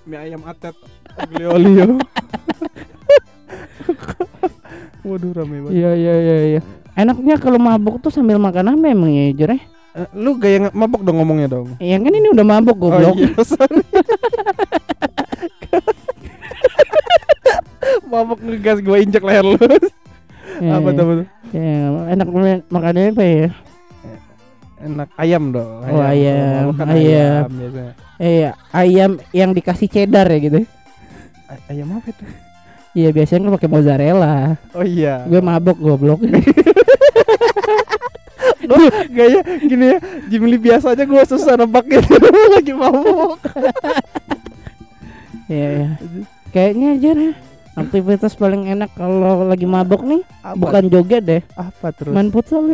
Mie 0.06 0.20
ayam 0.22 0.42
atet 0.46 0.78
olio 1.20 1.48
olio. 1.52 1.88
Waduh 5.06 5.38
rame 5.38 5.62
banget. 5.62 5.78
Iya 5.78 5.90
iya 5.94 6.14
iya 6.18 6.36
iya. 6.58 6.62
Enaknya 6.98 7.38
kalau 7.38 7.62
mabuk 7.62 8.02
tuh 8.02 8.10
sambil 8.10 8.42
makan 8.42 8.74
apa 8.74 8.90
emang 8.90 9.14
ya, 9.14 9.30
Jor? 9.38 9.54
ya? 9.54 9.62
Eh, 9.96 10.08
lu 10.18 10.34
gaya 10.36 10.68
mabok 10.74 11.06
dong 11.06 11.22
ngomongnya 11.22 11.46
dong. 11.48 11.78
Ya 11.78 12.02
kan 12.02 12.10
ini 12.10 12.28
udah 12.34 12.42
mabuk 12.44 12.74
Oh 12.82 12.90
goblok. 12.90 13.14
iya, 13.16 13.30
sorry. 13.46 13.80
mabok 18.12 18.40
ngegas 18.42 18.80
gue 18.82 18.98
injek 18.98 19.24
leher 19.24 19.46
lu. 19.46 19.58
Ya, 20.58 20.80
apa 20.80 20.90
tuh? 20.96 21.04
apa 21.04 21.14
tuh? 21.20 21.28
ya, 21.52 21.76
enak 22.16 22.28
makannya 22.72 23.12
apa 23.12 23.24
ya? 23.24 23.50
Enak 24.86 25.10
ayam 25.16 25.44
dong. 25.56 25.82
Oh, 25.88 26.04
ayam, 26.04 26.72
Mabok 26.72 26.76
kan 26.80 26.88
ayam. 26.92 27.48
Eh, 28.20 28.52
ayam 28.72 29.12
yang 29.36 29.52
dikasih 29.52 29.88
cheddar 29.88 30.28
ya 30.32 30.40
gitu. 30.40 30.60
Ay- 31.48 31.64
ayam 31.76 31.88
apa 31.96 32.08
itu? 32.10 32.24
Iya 32.96 33.12
biasanya 33.12 33.44
kan 33.44 33.54
pakai 33.60 33.68
mozzarella. 33.70 34.56
Oh 34.72 34.86
iya. 34.88 35.28
Gue 35.28 35.44
mabok 35.44 35.76
goblok. 35.76 36.24
Gue 38.66 38.88
gaya 39.14 39.46
gini 39.62 39.94
ya, 39.94 39.98
Jimli 40.26 40.58
biasa 40.58 40.98
aja 40.98 41.06
gue 41.06 41.22
susah 41.22 41.54
nebak 41.54 41.86
gitu 41.86 42.18
lagi 42.56 42.74
mabok. 42.74 43.38
Iya 45.46 45.68
iya. 45.70 45.90
Kayaknya 46.50 46.90
Jor 46.98 47.18
ya, 47.22 47.32
aktivitas 47.78 48.34
paling 48.34 48.66
enak 48.66 48.90
kalau 48.98 49.46
lagi 49.46 49.70
mabok 49.70 50.02
nih 50.02 50.26
Apa? 50.42 50.58
bukan 50.58 50.84
joget 50.90 51.22
deh, 51.22 51.42
apa 51.54 51.94
terus? 51.94 52.10
main 52.10 52.34
futsal. 52.34 52.66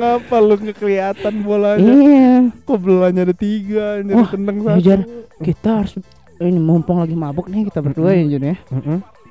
Yuk. 0.00 0.24
Nendang 0.24 0.24
apa 0.24 0.36
lu 0.40 0.54
nggak 0.56 0.76
kelihatan 0.80 1.34
bolanya? 1.44 1.92
Iya. 1.92 2.32
Kok 2.64 2.78
bolanya 2.80 3.20
ada 3.28 3.34
tiga, 3.36 4.00
ini 4.00 4.12
tendang 4.26 4.56
iya, 4.56 4.64
satu. 4.64 4.80
Jar. 4.80 5.00
Kita 5.40 5.70
harus 5.84 5.92
ini 6.40 6.56
mumpung 6.56 7.04
lagi 7.04 7.12
mabok 7.12 7.52
nih 7.52 7.68
kita 7.68 7.84
berdua 7.84 8.16
ya 8.16 8.24
Jun 8.24 8.44
ya. 8.48 8.56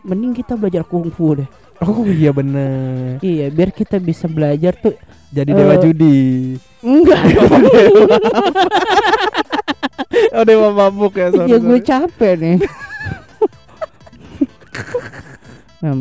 Mending 0.06 0.32
kita 0.38 0.54
belajar 0.56 0.86
kungfu 0.86 1.42
deh. 1.42 1.50
Oh 1.80 2.04
iya 2.06 2.30
bener. 2.30 3.18
Iya, 3.24 3.50
biar 3.50 3.74
kita 3.74 3.98
bisa 3.98 4.30
belajar 4.30 4.76
tuh. 4.78 4.94
Jadi 5.34 5.50
dewa 5.54 5.74
Eh, 5.74 5.82
judi. 5.82 6.18
Enggak. 6.86 7.22
Oh 10.30 10.44
dewa 10.46 10.70
mabuk 10.74 11.16
ya 11.16 11.32
sorry. 11.32 11.52
ya 11.52 11.58
gue 11.58 11.80
capek 11.82 12.34
nih. 12.38 12.58
Ah, 15.80 15.96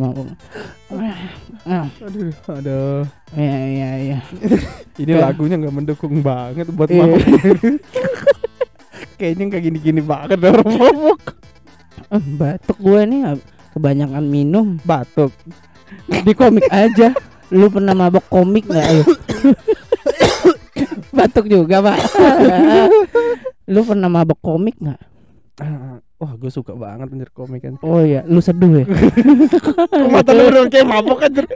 Aduh, 2.03 2.35
aduh. 2.51 3.07
Iya 3.31 3.57
iya 3.63 3.91
iya. 3.97 4.19
Ini 5.01 5.13
Kayak- 5.15 5.23
lagunya 5.23 5.55
nggak 5.57 5.75
mendukung 5.75 6.15
banget 6.19 6.67
buat 6.75 6.91
Iya. 6.91 7.07
mabuk. 7.07 7.23
Kayaknya 9.19 9.43
nggak 9.47 9.63
gini-gini 9.63 10.01
banget 10.03 10.39
orang 10.41 10.67
mabuk. 10.67 11.21
Eh, 12.09 12.23
batuk 12.35 12.79
gue 12.81 13.01
nih 13.05 13.21
ah, 13.25 13.37
kebanyakan 13.71 14.25
minum 14.25 14.67
Batuk. 14.83 15.31
di 16.09 16.33
komik 16.33 16.65
aja. 16.69 17.13
Lu 17.49 17.69
pernah 17.69 17.95
mabok 17.95 18.25
komik 18.27 18.67
nggak? 18.67 18.85
Ayo. 18.85 19.05
batuk 21.17 21.47
juga 21.47 21.85
pak. 21.85 21.99
Lu 23.73 23.81
pernah 23.85 24.09
mabok 24.09 24.41
komik 24.41 24.77
nggak? 24.77 25.01
Ah, 26.19 26.27
Wah, 26.27 26.33
gue 26.35 26.51
suka 26.51 26.75
banget 26.75 27.15
anjir 27.15 27.31
komik 27.31 27.63
kan. 27.63 27.79
Oh 27.79 28.03
iya, 28.03 28.27
lu 28.27 28.43
seduh 28.43 28.83
ya? 28.83 28.87
Mata 30.15 30.35
lu 30.35 30.51
udah 30.51 30.67
kayak 30.67 30.83
mabuk 30.83 31.23
anjir. 31.23 31.47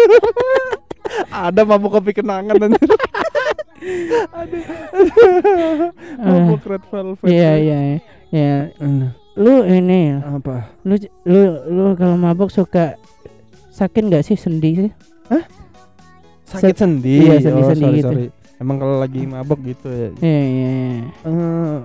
Ada 1.28 1.60
mabuk 1.68 1.92
kopi 1.92 2.16
kenangan 2.16 2.56
anjir. 2.56 2.80
Aduh. 4.32 4.64
mabuk 6.16 6.64
red 6.64 6.84
velvet. 6.88 7.28
Iya 7.28 7.50
iya 7.60 7.78
iya. 8.32 8.52
Lu 9.36 9.68
ini 9.68 10.16
Apa? 10.16 10.72
lu 10.88 10.96
lu 11.28 11.40
lu 11.68 11.84
kalau 12.00 12.16
mabok 12.16 12.48
suka 12.48 12.96
sakit 13.68 14.08
nggak 14.08 14.24
sih 14.24 14.36
sendi 14.40 14.88
sih? 14.88 14.92
Sakit 16.48 16.76
sendi. 16.76 17.20
Iya, 17.20 17.36
sendi-sendi 17.52 17.68
oh, 17.68 17.68
sorry, 17.68 18.00
gitu. 18.00 18.08
sorry. 18.08 18.26
Emang 18.60 18.76
kalau 18.80 18.96
lagi 18.96 19.28
mabuk 19.28 19.60
gitu 19.60 19.88
ya. 19.92 20.08
Iya 20.24 20.40
iya 20.40 20.70
iya. 20.72 21.04
Eh, 21.28 21.76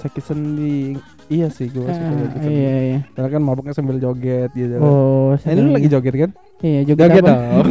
sakit 0.00 0.22
sendi. 0.22 0.96
Iya 1.28 1.46
sih 1.46 1.68
gue 1.68 1.84
suka 1.84 1.92
Ah, 1.92 2.16
sakit 2.16 2.40
sendi. 2.40 2.56
iya 2.56 2.74
iya. 2.82 2.98
Karena 3.12 3.28
kan 3.30 3.40
mabuknya 3.40 3.70
sambil 3.70 3.96
joget 3.96 4.50
gitu. 4.50 4.74
Oh, 4.76 5.36
Nah, 5.36 5.50
ini 5.50 5.60
lu 5.60 5.70
lagi 5.70 5.86
joget 5.86 6.14
kan? 6.18 6.30
Iya, 6.58 6.80
joget, 6.84 7.04
Joget 7.06 7.22
apa? 7.22 7.30
dong. 7.30 7.66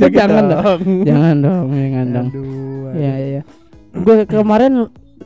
Jangan 0.12 0.44
dong. 0.46 0.80
Jangan 1.02 1.36
dong, 1.38 1.66
jangan 1.70 2.06
dong. 2.08 2.28
Aduh. 2.28 2.88
Iya 2.92 3.12
iya. 3.18 3.40
Gue 3.92 4.16
kemarin 4.24 4.72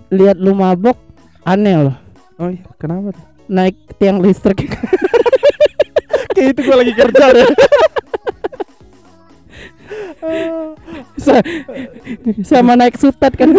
lihat 0.09 0.37
lu 0.37 0.53
mabok 0.53 0.97
aneh 1.43 1.77
loh. 1.83 1.97
Oh 2.37 2.47
iya, 2.47 2.63
kenapa 2.77 3.11
tuh? 3.11 3.25
Naik 3.47 3.75
tiang 3.97 4.19
listrik. 4.19 4.59
Kayak 6.35 6.53
itu 6.53 6.61
gue 6.63 6.77
lagi 6.77 6.93
kerja 6.93 7.25
deh. 7.33 7.49
Sa- 11.17 11.47
sama 12.43 12.75
naik 12.75 12.97
sutat 12.97 13.33
kan. 13.33 13.55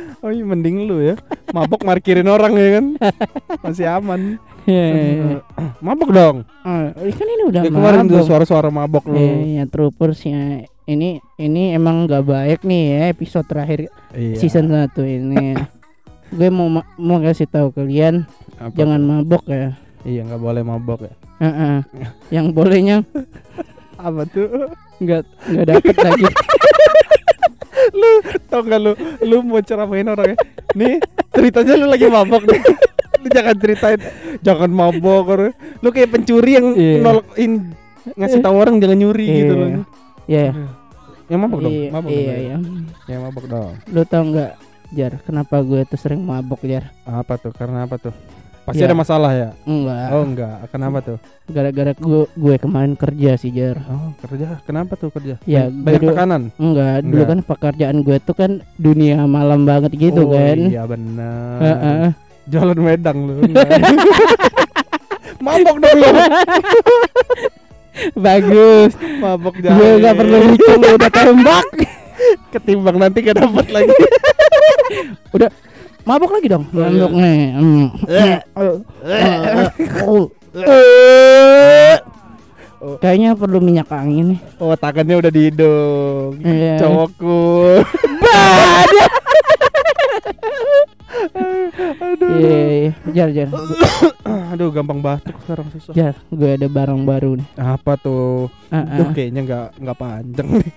Oh 0.22 0.30
iya 0.30 0.42
mending 0.42 0.86
lu 0.86 1.02
ya 1.02 1.14
Mabok 1.50 1.82
markirin 1.82 2.26
orang 2.26 2.54
ya 2.54 2.68
kan 2.76 2.86
Masih 3.60 3.86
aman 3.86 4.38
Iya 4.62 4.84
iya, 4.86 5.02
iya. 5.12 5.36
Mabok 5.78 6.10
dong 6.10 6.36
Oh, 6.62 6.82
kan 6.94 7.26
ini 7.26 7.42
udah 7.46 7.62
ya, 7.62 7.70
Kemarin 7.70 8.06
tuh 8.06 8.16
mabok. 8.16 8.28
suara-suara 8.28 8.68
mabok 8.68 9.04
lu 9.06 9.16
Iya, 9.16 9.34
iya, 9.42 9.62
troopers 9.66 10.22
ya. 10.22 10.62
Ini 10.82 11.08
ini 11.36 11.62
emang 11.72 12.06
nggak 12.06 12.22
baik 12.22 12.60
nih 12.62 12.82
ya 12.88 13.02
episode 13.08 13.42
terakhir 13.44 13.90
Iya. 14.12 14.34
season 14.36 14.66
1 14.66 14.94
ini. 15.02 15.58
Gue 16.32 16.48
mau 16.48 16.70
ma- 16.70 16.88
mau 16.94 17.18
kasih 17.18 17.44
tahu 17.44 17.70
kalian 17.70 18.24
Apa? 18.56 18.72
jangan 18.72 19.00
mabok 19.00 19.42
ya. 19.46 19.74
Iya 20.02 20.22
nggak 20.24 20.40
boleh 20.40 20.62
mabok 20.62 21.00
ya 21.02 21.14
Heeh. 21.40 21.76
Yang 22.34 22.46
bolehnya 22.52 22.96
Apa 23.94 24.22
tuh 24.24 24.70
nggak 24.98 25.22
nggak 25.50 25.66
dapet 25.68 25.96
lagi. 25.96 26.26
Tau 28.48 28.60
gak 28.62 28.80
lu 28.80 28.92
Lu 29.22 29.44
mau 29.44 29.60
ceramain 29.60 30.04
orang 30.04 30.32
ya 30.32 30.36
Nih 30.74 30.96
ceritanya 31.32 31.74
lu 31.76 31.86
lagi 31.88 32.06
mabok 32.08 32.42
nih 32.48 32.60
Lu 33.22 33.26
jangan 33.28 33.56
ceritain 33.56 34.00
Jangan 34.40 34.70
mabok 34.72 35.52
Lu 35.80 35.88
kayak 35.88 36.10
pencuri 36.10 36.56
yang 36.56 36.66
Iya. 36.74 36.98
nolokin 37.00 37.52
Ngasih 38.16 38.40
tahu 38.42 38.54
orang 38.58 38.82
jangan 38.82 38.98
nyuri 38.98 39.26
gitu 39.28 39.54
Iya. 39.54 39.60
loh 39.60 39.68
Ya, 40.30 40.54
Yang 41.26 41.40
mabok 41.48 41.58
dong, 41.64 41.72
iya, 41.72 41.88
mabok 41.90 42.10
iya, 42.12 42.34
iya. 42.36 42.56
Yang 43.08 43.20
mabok 43.24 43.44
dong. 43.48 43.72
Lu 43.88 44.02
tau 44.04 44.22
nggak, 44.22 44.52
Jar? 44.92 45.12
Kenapa 45.24 45.56
gue 45.64 45.80
tuh 45.88 45.98
sering 45.98 46.20
mabok, 46.22 46.60
Jar? 46.62 46.92
Apa 47.02 47.40
tuh? 47.40 47.50
Karena 47.56 47.88
apa 47.88 47.96
tuh? 47.96 48.12
Pasti 48.62 48.78
Ya. 48.78 48.86
ada 48.86 48.94
masalah 48.94 49.34
ya? 49.34 49.50
Enggak. 49.66 50.06
Oh 50.14 50.22
enggak, 50.22 50.56
kenapa 50.70 51.02
tuh? 51.02 51.18
Gara-gara 51.50 51.90
gue 51.98 52.22
gue 52.30 52.56
kemarin 52.62 52.94
kerja 52.94 53.34
sih, 53.34 53.50
Jar. 53.50 53.82
Oh 53.90 54.14
kerja, 54.22 54.62
kenapa 54.62 54.94
tuh 54.94 55.10
kerja? 55.10 55.34
Ya, 55.50 55.66
Banyak 55.66 55.98
dulu- 55.98 56.14
tekanan? 56.14 56.42
Enggak, 56.62 57.02
dulu 57.02 57.10
Enggak. 57.10 57.26
kan 57.26 57.38
pekerjaan 57.42 57.96
gue 58.06 58.16
tuh 58.22 58.34
kan 58.38 58.62
dunia 58.78 59.26
malam 59.26 59.66
banget 59.66 59.90
gitu 59.98 60.30
oh, 60.30 60.30
kan. 60.30 60.58
Iya 60.70 60.86
benar. 60.86 61.58
Heeh. 61.58 62.06
Jalan 62.54 62.78
Medang 62.78 63.18
lu. 63.26 63.34
mabok 65.42 65.76
dong 65.82 65.96
lu. 65.98 66.10
Bagus. 68.14 68.94
Mabok 69.18 69.58
jalan. 69.58 69.74
gue 69.74 69.90
nggak 70.06 70.14
perlu 70.14 70.38
hitung 70.54 70.82
udah 70.86 71.10
tembak. 71.10 71.66
ketimbang 72.54 73.00
nanti 73.00 73.24
gak 73.26 73.42
dapat 73.42 73.66
lagi. 73.72 73.90
Mabok 76.02 76.30
lagi 76.34 76.50
dong. 76.50 76.66
Oh, 76.74 76.82
iya. 76.82 76.90
Mabok 76.90 77.12
nih. 77.14 77.42
Hmm. 77.54 77.86
Eh. 78.10 78.38
Oh. 82.82 82.98
Kayaknya 82.98 83.38
perlu 83.38 83.62
minyak 83.62 83.86
angin 83.94 84.34
nih. 84.34 84.40
Oh 84.58 84.74
tangannya 84.74 85.22
udah 85.22 85.30
di 85.30 85.40
hidung. 85.46 86.34
Iya. 86.42 86.82
Cowokku. 86.82 87.38
Aduh. 92.02 92.30
Iya, 92.42 92.62
iya. 92.66 92.90
Jar, 93.14 93.28
jar, 93.30 93.48
Aduh 94.52 94.74
gampang 94.74 94.98
batuk 94.98 95.38
sekarang 95.46 95.70
susah. 95.70 95.94
jar. 95.94 96.14
Gue 96.34 96.58
ada 96.58 96.66
barang 96.66 97.06
baru 97.06 97.38
nih. 97.38 97.48
Apa 97.54 97.94
tuh? 97.94 98.50
Ah, 98.74 98.82
Duh 98.98 99.06
ah. 99.06 99.12
kayaknya 99.14 99.40
nggak 99.46 99.66
nggak 99.78 99.96
panjang 100.02 100.48
nih. 100.58 100.72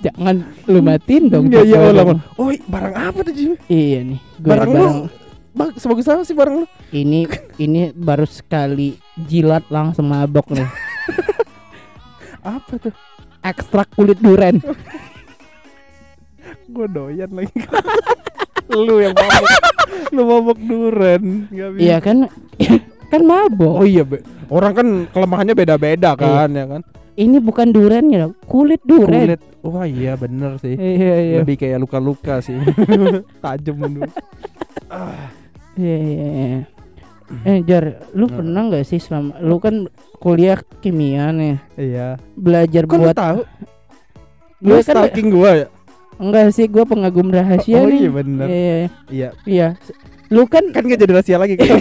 Jangan 0.00 0.36
lu 0.64 0.80
matiin 0.80 1.28
dong. 1.28 1.52
Iya 1.52 1.60
iya 1.64 1.78
ulang. 1.92 2.24
Oh 2.40 2.48
barang 2.48 2.94
apa 2.96 3.18
tuh 3.20 3.34
Jimmy? 3.36 3.56
Iya 3.68 3.98
nih. 4.08 4.20
Gue 4.40 4.48
Barang 4.48 4.68
ada 4.68 4.72
lu? 4.72 4.80
barang. 4.80 5.00
Bang, 5.50 5.70
sebagus 5.76 6.06
apa 6.06 6.22
sih 6.22 6.32
barang 6.32 6.62
lu? 6.62 6.66
Ini 6.88 7.26
ini 7.58 7.90
baru 7.92 8.24
sekali 8.24 8.96
jilat 9.18 9.66
langsung 9.68 10.08
mabok 10.08 10.48
nih. 10.54 10.64
Apa 12.40 12.80
tuh? 12.80 12.94
Ekstrak 13.44 13.92
kulit 13.92 14.16
duren. 14.16 14.56
Gue 16.74 16.86
doyan 16.88 17.28
lagi. 17.34 17.52
lu 18.72 19.02
yang 19.02 19.12
mabok. 19.12 19.50
lu 20.14 20.22
mabok 20.22 20.58
duren. 20.62 21.50
Iya 21.76 21.98
kan? 21.98 22.30
kan 23.10 23.22
mabok. 23.26 23.82
Oh 23.82 23.86
iya, 23.86 24.06
Be. 24.06 24.22
orang 24.48 24.72
kan 24.72 24.86
kelemahannya 25.10 25.52
beda-beda 25.52 26.14
kan 26.14 26.48
ya 26.54 26.64
kan. 26.64 26.82
Ini 27.12 27.38
bukan 27.38 27.68
durennya, 27.68 28.30
kulit 28.44 28.80
duren. 28.82 29.34
Kulit. 29.34 29.40
Wah 29.60 29.84
iya 29.84 30.14
bener 30.14 30.56
sih. 30.56 30.72
Iya 30.72 31.14
iya. 31.20 31.36
Lebih 31.42 31.56
kayak 31.58 31.78
luka-luka 31.78 32.40
sih. 32.40 32.56
Tajam 33.42 33.76
dulu. 33.78 34.06
Iya 35.76 35.96
iya. 35.98 36.26
iya. 36.28 36.60
Eh 37.40 37.58
Jar, 37.62 37.84
lu 38.10 38.26
Hmm. 38.26 38.36
pernah 38.36 38.62
nggak 38.66 38.84
sih 38.84 38.98
selama 38.98 39.38
lu 39.38 39.56
kan 39.56 39.86
kuliah 40.16 40.58
kimia 40.80 41.30
nih, 41.30 41.62
Iya. 41.76 42.18
belajar 42.32 42.82
Kok 42.84 42.96
buat 42.96 43.14
tahu? 43.14 43.40
Gue 44.60 44.68
Lu 44.68 44.74
kan- 44.76 44.84
stalking 44.84 45.28
gua 45.30 45.50
ya? 45.56 45.66
enggak 46.16 46.52
sih 46.52 46.66
gua 46.66 46.84
pengagum 46.84 47.30
rahasia 47.30 47.80
oh 47.80 47.86
nih. 47.86 47.98
iya 47.98 48.10
bener. 48.12 48.46
Iya, 48.46 48.58
iya, 48.58 48.88
Iya. 49.08 49.28
iya. 49.46 49.68
Lu 50.28 50.44
kan 50.44 50.68
Kan 50.68 50.84
gak 50.84 50.98
jadi 50.98 51.12
rahasia 51.12 51.38
lagi 51.38 51.54
kan. 51.54 51.66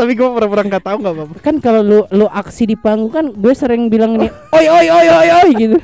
Tapi 0.00 0.12
gua 0.16 0.28
pura-pura 0.32 0.64
gak 0.64 0.80
tahu 0.80 0.96
gak 1.04 1.12
apa-apa. 1.12 1.34
kan 1.44 1.56
kalau 1.60 1.84
lu 1.84 1.98
lu 2.08 2.24
aksi 2.24 2.64
di 2.64 2.72
panggung 2.72 3.12
kan 3.12 3.28
gue 3.28 3.52
sering 3.52 3.92
bilang 3.92 4.16
nih, 4.16 4.32
oi 4.56 4.64
oi 4.64 4.86
oi 4.88 5.06
oi 5.12 5.28
oi 5.44 5.50
gitu. 5.60 5.76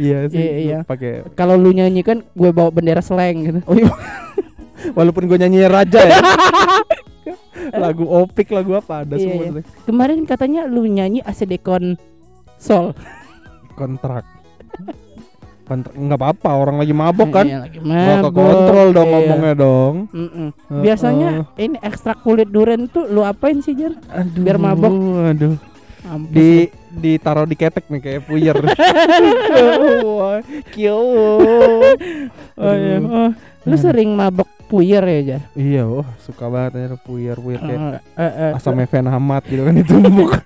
Iya 0.00 0.18
sih. 0.32 0.40
Iya, 0.40 0.54
iya. 0.56 0.78
Pakai 0.84 1.28
Kalau 1.36 1.60
lu 1.60 1.72
nyanyi 1.76 2.00
kan 2.00 2.24
gue 2.24 2.50
bawa 2.52 2.72
bendera 2.72 3.04
slang 3.04 3.44
gitu. 3.44 3.60
Oh 3.68 3.76
iya. 3.76 3.92
Walaupun 4.96 5.28
gue 5.28 5.36
nyanyi 5.36 5.68
raja 5.68 6.00
ya. 6.00 6.16
lagu 7.84 8.02
opik 8.08 8.50
lagu 8.50 8.74
apa 8.74 9.04
ada 9.04 9.14
Iya, 9.20 9.24
semua 9.28 9.42
iya. 9.44 9.62
Kemarin 9.84 10.24
katanya 10.24 10.64
lu 10.64 10.88
nyanyi 10.88 11.20
ACDCon 11.20 12.00
Sol. 12.56 12.96
kontrak. 13.76 14.24
Nggak 15.70 16.18
apa-apa 16.18 16.48
orang 16.52 16.76
lagi 16.78 16.90
mabok 16.90 17.28
kan. 17.30 17.46
Iya, 17.46 17.58
lagi 17.62 17.78
mabok. 17.78 18.32
kontrol 18.32 18.86
dong 18.90 19.04
Iya. 19.04 19.12
ngomongnya 19.14 19.52
dong. 19.54 19.94
Mm-mm. 20.10 20.48
Heeh. 20.50 20.80
Biasanya 20.82 21.28
ini 21.56 21.76
ekstrak 21.78 22.18
kulit 22.20 22.48
duren 22.48 22.86
tuh 22.86 23.06
lu 23.06 23.22
apain 23.22 23.60
sih 23.60 23.72
Jar? 23.72 23.92
aduh, 24.10 24.40
biar 24.40 24.56
mabok. 24.56 24.90
Aduh. 25.30 25.54
Di 26.26 26.66
ditaruh 26.90 27.44
di 27.44 27.54
ketek 27.54 27.86
nih 27.86 28.00
kayak 28.00 28.20
puyer. 28.24 28.56
Kyo. 30.72 30.96
Oh, 32.56 32.74
iya. 32.74 32.96
Oh, 32.98 33.30
lu 33.62 33.74
sering 33.76 34.10
mabok 34.10 34.48
puyer 34.66 35.02
ya 35.02 35.20
Jar? 35.24 35.40
Iya, 35.52 35.82
wah 35.84 36.06
suka 36.18 36.46
banget 36.46 36.70
ya 36.74 36.86
puyer 36.96 37.36
puyer 37.36 37.58
kayak 37.58 38.00
Eh, 38.16 38.18
eh, 38.18 38.32
eh, 38.48 38.50
asam 38.54 38.74
Evan 38.74 39.06
Ahmad 39.06 39.42
gitu 39.44 39.60
kan 39.60 39.74
ditumbuk. 39.76 40.30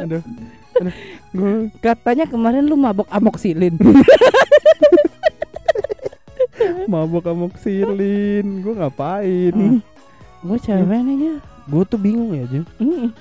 aduh. 0.00 0.22
Katanya 1.84 2.24
kemarin 2.24 2.64
lu 2.64 2.76
mabok 2.76 3.08
amoxilin. 3.12 3.76
mabok 6.90 7.24
amoksilin. 7.30 8.46
Gua 8.64 8.74
ngapain? 8.86 9.54
Hmm. 9.54 9.80
gue 10.40 10.56
cewek 10.56 11.00
nih 11.04 11.16
Jar. 11.20 11.36
Gue 11.68 11.84
tuh 11.86 12.00
bingung 12.00 12.32
ya, 12.32 12.48
Jim. 12.48 12.64
Mm. 12.80 13.12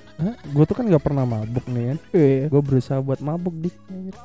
Gue 0.55 0.63
tuh 0.65 0.73
kan 0.73 0.87
gak 0.87 1.03
pernah 1.03 1.27
mabuk 1.27 1.67
nih 1.67 1.93
kan. 1.93 1.97
Iya. 2.15 2.47
Gue 2.47 2.61
berusaha 2.63 3.03
buat 3.03 3.19
mabuk 3.19 3.53
dik. 3.59 3.75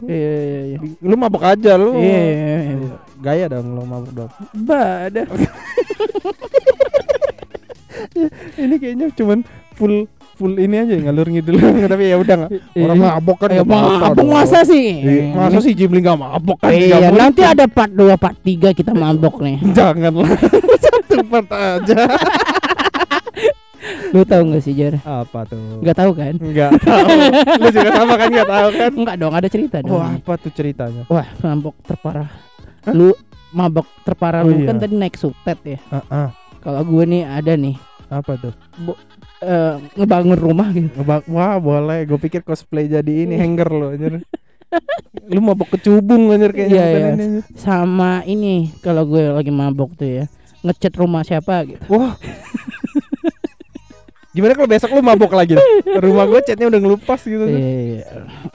Iya 0.06 0.34
iya 0.46 0.60
iya. 0.64 0.78
Lu 1.02 1.18
mabuk 1.18 1.42
aja 1.42 1.74
lu. 1.74 1.98
Iya, 1.98 2.22
iya, 2.22 2.58
iya. 2.70 2.96
Gaya 3.18 3.50
dong 3.50 3.74
lu 3.74 3.82
mabuk 3.82 4.14
dong. 4.14 4.30
Badah. 4.62 5.26
Ini 8.54 8.74
kayaknya 8.78 9.10
cuman 9.18 9.42
full 9.74 10.06
full 10.34 10.52
ini 10.52 10.76
aja 10.76 10.94
ngalur 10.96 11.26
ngidul 11.26 11.54
tapi 11.86 12.04
ya 12.06 12.16
udah 12.16 12.34
nggak 12.36 12.50
orang 12.76 12.96
Iya. 12.96 13.08
mabok 13.08 13.36
kan 13.36 13.48
Eh, 13.48 13.60
apa-apa 13.60 13.86
mabok 13.96 14.12
dong. 14.16 14.28
masa 14.28 14.58
sih? 14.62 14.86
Iya, 14.98 15.22
masa 15.32 15.58
sih 15.58 15.72
Jimli 15.72 16.00
nggak 16.00 16.16
mabok 16.16 16.58
kan 16.58 16.70
Iya, 16.70 17.08
nanti 17.08 17.40
mungkin. 17.40 17.54
ada 17.54 17.64
part 17.66 17.90
2, 17.90 18.14
part 18.16 18.36
3 18.36 18.70
kita 18.72 18.92
mabok 18.92 19.34
nih. 19.40 19.56
jangan 19.76 20.12
lah 20.12 20.30
satu 20.84 21.16
part 21.24 21.48
aja 21.48 21.98
Lu 24.10 24.22
tahu 24.22 24.42
nggak 24.48 24.62
sih 24.62 24.72
Jar? 24.72 24.96
apa 24.98 25.44
tuh 25.44 25.60
Nggak 25.78 25.96
tahu 25.96 26.10
kan? 26.14 26.32
nggak 26.34 26.70
tahu 26.80 27.06
lu 27.54 27.68
juga 27.68 27.90
sama 27.92 28.14
kan 28.16 28.28
nggak 28.28 28.48
tahu 28.48 28.68
kan 28.72 28.90
Enggak 28.94 29.16
dong, 29.18 29.34
ada 29.34 29.46
cerita 29.46 29.76
dong. 29.80 29.92
wah 29.92 30.10
apa 30.10 30.32
tuh 30.36 30.50
ceritanya 30.50 31.02
Wah, 31.06 31.26
mabok 31.38 31.76
terparah. 31.82 32.30
Lu 32.88 33.12
mabok 33.50 33.86
terparah 34.02 34.40
Oh, 34.40 34.48
lu 34.48 34.58
iya. 34.58 34.66
kan 34.66 34.76
tadi 34.78 34.94
naik 34.94 35.14
sutet 35.14 35.58
ya. 35.62 35.78
Ah, 35.88 36.00
ah. 36.08 36.28
Kalau 36.58 36.80
gue 36.82 37.04
nih 37.04 37.22
ada 37.22 37.54
nih 37.54 37.76
apa 38.06 38.36
tuh 38.36 38.54
eh, 39.44 39.74
ngebangun 39.94 40.38
rumah 40.38 40.68
gitu. 40.72 40.88
Ngebak 40.96 41.28
wah 41.28 41.56
boleh 41.56 42.04
gue 42.04 42.18
pikir 42.18 42.40
cosplay 42.40 42.88
jadi 42.88 43.28
ini 43.28 43.36
hanger 43.36 43.68
lo 43.68 43.92
anjir 43.92 44.24
lu 45.24 45.38
mabok 45.38 45.78
kecubung 45.78 46.34
anjir 46.34 46.50
kayaknya 46.50 46.74
Iya, 46.74 46.84
iya. 46.84 47.08
ini, 47.14 47.24
anjir. 47.38 47.42
Sama 47.54 48.24
ini 48.26 48.74
kalau 48.80 49.06
gue 49.06 49.22
lagi 49.30 49.52
mabok 49.52 49.94
tuh 49.94 50.08
ya 50.08 50.24
ngecat 50.64 50.94
rumah 50.96 51.22
siapa 51.22 51.62
gitu. 51.68 51.84
wah 51.92 52.16
gimana 54.34 54.58
kalau 54.58 54.66
besok 54.66 54.90
lu 54.90 54.98
mabok 54.98 55.30
lagi 55.30 55.54
rumah 55.94 56.26
gue 56.26 56.40
catnya 56.42 56.66
udah 56.66 56.80
ngelupas 56.82 57.20
gitu 57.22 57.44
tuh. 57.44 57.54
Iya. 57.54 58.02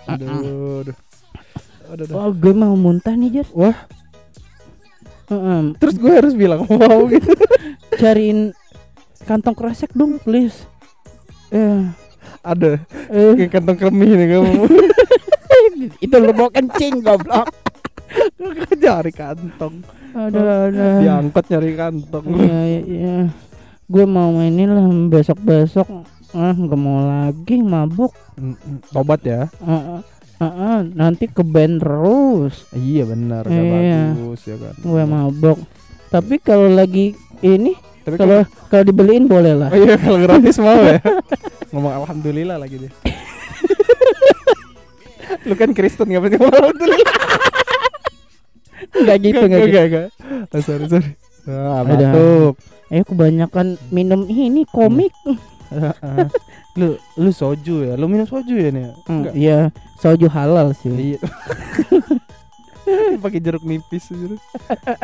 aduh 0.05 0.27
aduh 0.27 0.95
aduh, 1.87 2.05
aduh. 2.05 2.05
Oh, 2.19 2.31
gue 2.35 2.51
mau 2.51 2.75
muntah 2.75 3.15
nih, 3.15 3.39
Jar. 3.41 3.47
Wah. 3.55 3.77
Heeh, 5.29 5.61
terus 5.77 5.95
gue 5.95 6.09
harus 6.09 6.33
bilang 6.33 6.65
wow 6.67 7.05
gitu 7.05 7.31
cariin 7.95 8.49
kantong 9.23 9.53
kresek 9.53 9.93
dong, 9.93 10.17
please. 10.19 10.65
Eh, 11.49 11.81
ada 12.39 12.77
eh, 13.09 13.33
kayak 13.35 13.51
kantong 13.51 13.79
kemih 13.79 14.11
nih 14.13 14.27
kamu 14.31 14.63
itu 16.05 16.15
lu 16.15 16.31
mau 16.31 16.47
kencing 16.47 17.01
goblok. 17.01 17.49
cari 18.75 19.11
kantong 19.11 19.85
Aduh, 20.11 20.41
aduh. 20.41 20.97
diangkut 21.01 21.45
nyari 21.47 21.71
kantong 21.73 22.25
Iya, 22.35 22.61
iya. 22.81 23.17
Gue 23.85 24.05
mau 24.05 24.29
mainin 24.29 24.69
lah 24.69 24.85
besok-besok. 25.07 25.85
Ah, 26.29 26.53
nggak 26.53 26.77
mau 26.77 27.01
lagi 27.01 27.57
mabuk. 27.59 28.13
Tobat 28.89 29.21
ya 29.21 29.49
ah, 29.59 30.01
ah, 30.37 30.45
ah, 30.45 30.79
nanti 30.85 31.25
ke 31.25 31.41
band 31.41 31.81
terus. 31.81 32.69
iya 32.71 33.03
benar 33.03 33.45
Iya. 33.45 34.13
bagus 34.13 34.41
ya 34.45 34.55
kan 34.55 34.73
Gue 34.79 35.03
mabuk. 35.03 35.57
Tapi 36.07 36.37
kalau 36.37 36.69
lagi 36.69 37.13
ini, 37.39 37.73
tapi 38.09 38.19
kalau 38.19 38.39
kalau 38.67 38.83
dibeliin 38.83 39.25
boleh 39.29 39.53
lah. 39.53 39.69
Oh 39.69 39.77
iya 39.77 39.95
kalau 39.95 40.17
gratis 40.19 40.57
mau 40.57 40.79
ya. 40.81 40.97
Ngomong 41.71 41.93
alhamdulillah 42.03 42.57
lagi 42.57 42.75
dia. 42.81 42.91
Lu 45.45 45.53
kan 45.53 45.69
Kristen 45.77 46.09
ngapain 46.09 46.33
ngomong 46.35 46.57
alhamdulillah? 46.57 47.13
Enggak 48.89 49.17
gitu, 49.21 49.41
enggak 49.45 49.59
gitu. 49.61 49.69
Enggak, 49.69 49.85
enggak. 49.85 50.07
Oh, 50.49 50.61
sorry, 50.65 50.85
sorry. 50.89 51.11
Ah, 51.45 51.81
batuk. 51.85 52.53
Eh 52.89 53.05
kebanyakan 53.05 53.77
minum 53.93 54.25
ini 54.25 54.65
komik. 54.65 55.13
Heeh. 55.69 56.25
lu 56.79 56.97
lu 57.17 57.29
soju 57.29 57.85
ya? 57.85 57.93
Lu 57.93 58.09
minum 58.09 58.25
soju 58.25 58.55
ya 58.57 58.69
nih? 58.73 58.85
Hmm, 59.05 59.23
Iya, 59.33 59.57
soju 60.01 60.25
halal 60.29 60.73
sih. 60.73 61.15
Iya. 61.15 61.19
Pakai 63.23 63.39
jeruk 63.39 63.63
nipis 63.63 64.09
jeruk. 64.09 64.41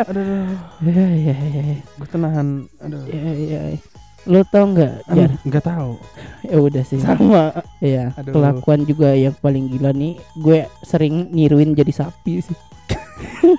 Aduh, 0.01 0.49
Iya, 0.81 1.05
iya, 1.11 1.35
iya. 1.35 1.61
gue 1.81 2.07
tenahan. 2.07 2.47
Aduh. 2.79 3.03
Iya, 3.05 3.31
iya. 3.33 3.61
iya. 3.73 3.79
Lu 4.25 4.41
tau 4.43 4.65
nggak? 4.65 4.93
Aduh, 5.05 5.21
Jar? 5.21 5.31
nggak 5.43 5.63
tahu. 5.63 5.91
Ya 6.49 6.57
udah 6.57 6.83
sih. 6.83 6.97
Sama. 6.97 7.53
Iya, 7.79 8.13
Aduh. 8.17 8.33
kelakuan 8.33 8.85
juga 8.85 9.13
yang 9.13 9.33
paling 9.35 9.65
gila 9.67 9.89
nih. 9.91 10.13
Gue 10.35 10.65
sering 10.81 11.29
niruin 11.29 11.73
jadi 11.73 11.89
sapi 11.91 12.41
sih. 12.41 12.57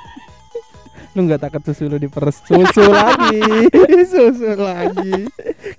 Lu 1.16 1.24
nggak 1.24 1.48
takut 1.48 1.64
susu 1.64 1.88
lu 1.88 1.96
diperes 1.96 2.44
susu 2.44 2.84
lagi. 2.92 3.40
susu 4.04 4.52
lagi. 4.52 5.24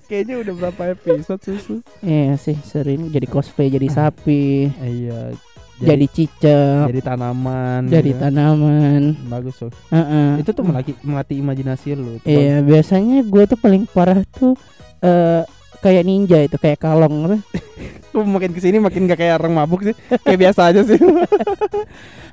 Kayaknya 0.10 0.41
udah 0.41 0.53
berapa 0.57 0.83
episode 0.97 1.38
susu? 1.45 1.75
Iya 2.01 2.33
sih, 2.36 2.57
sering 2.65 3.13
jadi 3.13 3.29
cosplay 3.29 3.69
jadi 3.69 3.86
sapi, 3.86 4.65
Eh, 4.81 4.89
iya. 5.05 5.38
Jadi, 5.77 6.05
cicak, 6.09 6.89
jadi 6.89 7.01
tanaman. 7.05 7.81
jadi 7.85 8.11
gitu. 8.13 8.21
tanaman. 8.21 9.01
Bagus 9.29 9.55
tuh. 9.61 9.71
Heeh. 9.93 10.41
Itu 10.41 10.49
tuh 10.57 10.65
melatih 10.65 10.95
melatih 11.05 11.37
imajinasi 11.37 11.93
lu. 11.93 12.17
Tuh, 12.21 12.25
Iya, 12.25 12.65
biasanya 12.65 13.21
gue 13.21 13.43
tuh 13.45 13.57
paling 13.61 13.85
parah 13.85 14.25
tuh 14.33 14.57
eh 15.05 15.45
kayak 15.77 16.03
ninja 16.09 16.41
itu, 16.41 16.57
kayak 16.57 16.81
kalong 16.81 17.37
tuh. 17.37 17.41
Lu 18.17 18.25
makin 18.25 18.49
ke 18.49 18.57
sini 18.57 18.81
makin 18.81 19.05
gak 19.05 19.21
kayak 19.21 19.37
orang 19.37 19.53
mabuk 19.53 19.85
sih. 19.85 19.93
Kayak 20.25 20.49
biasa 20.49 20.73
aja 20.73 20.81
sih. 20.81 20.97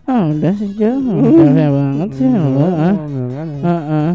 Ah, 0.04 0.28
udah 0.28 0.52
sih, 0.60 0.68
jangan. 0.76 1.16
Parah 1.40 1.70
banget 1.72 2.08
sih. 2.12 2.28
lu, 2.28 2.60
ah. 2.60 2.92
Heeh. 3.64 4.08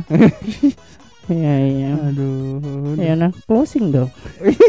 Iya, 1.30 1.54
iya. 1.62 1.92
Aduh. 2.10 2.98
Ya 2.98 3.14
nah, 3.14 3.30
closing 3.46 3.94
dong. 3.94 4.10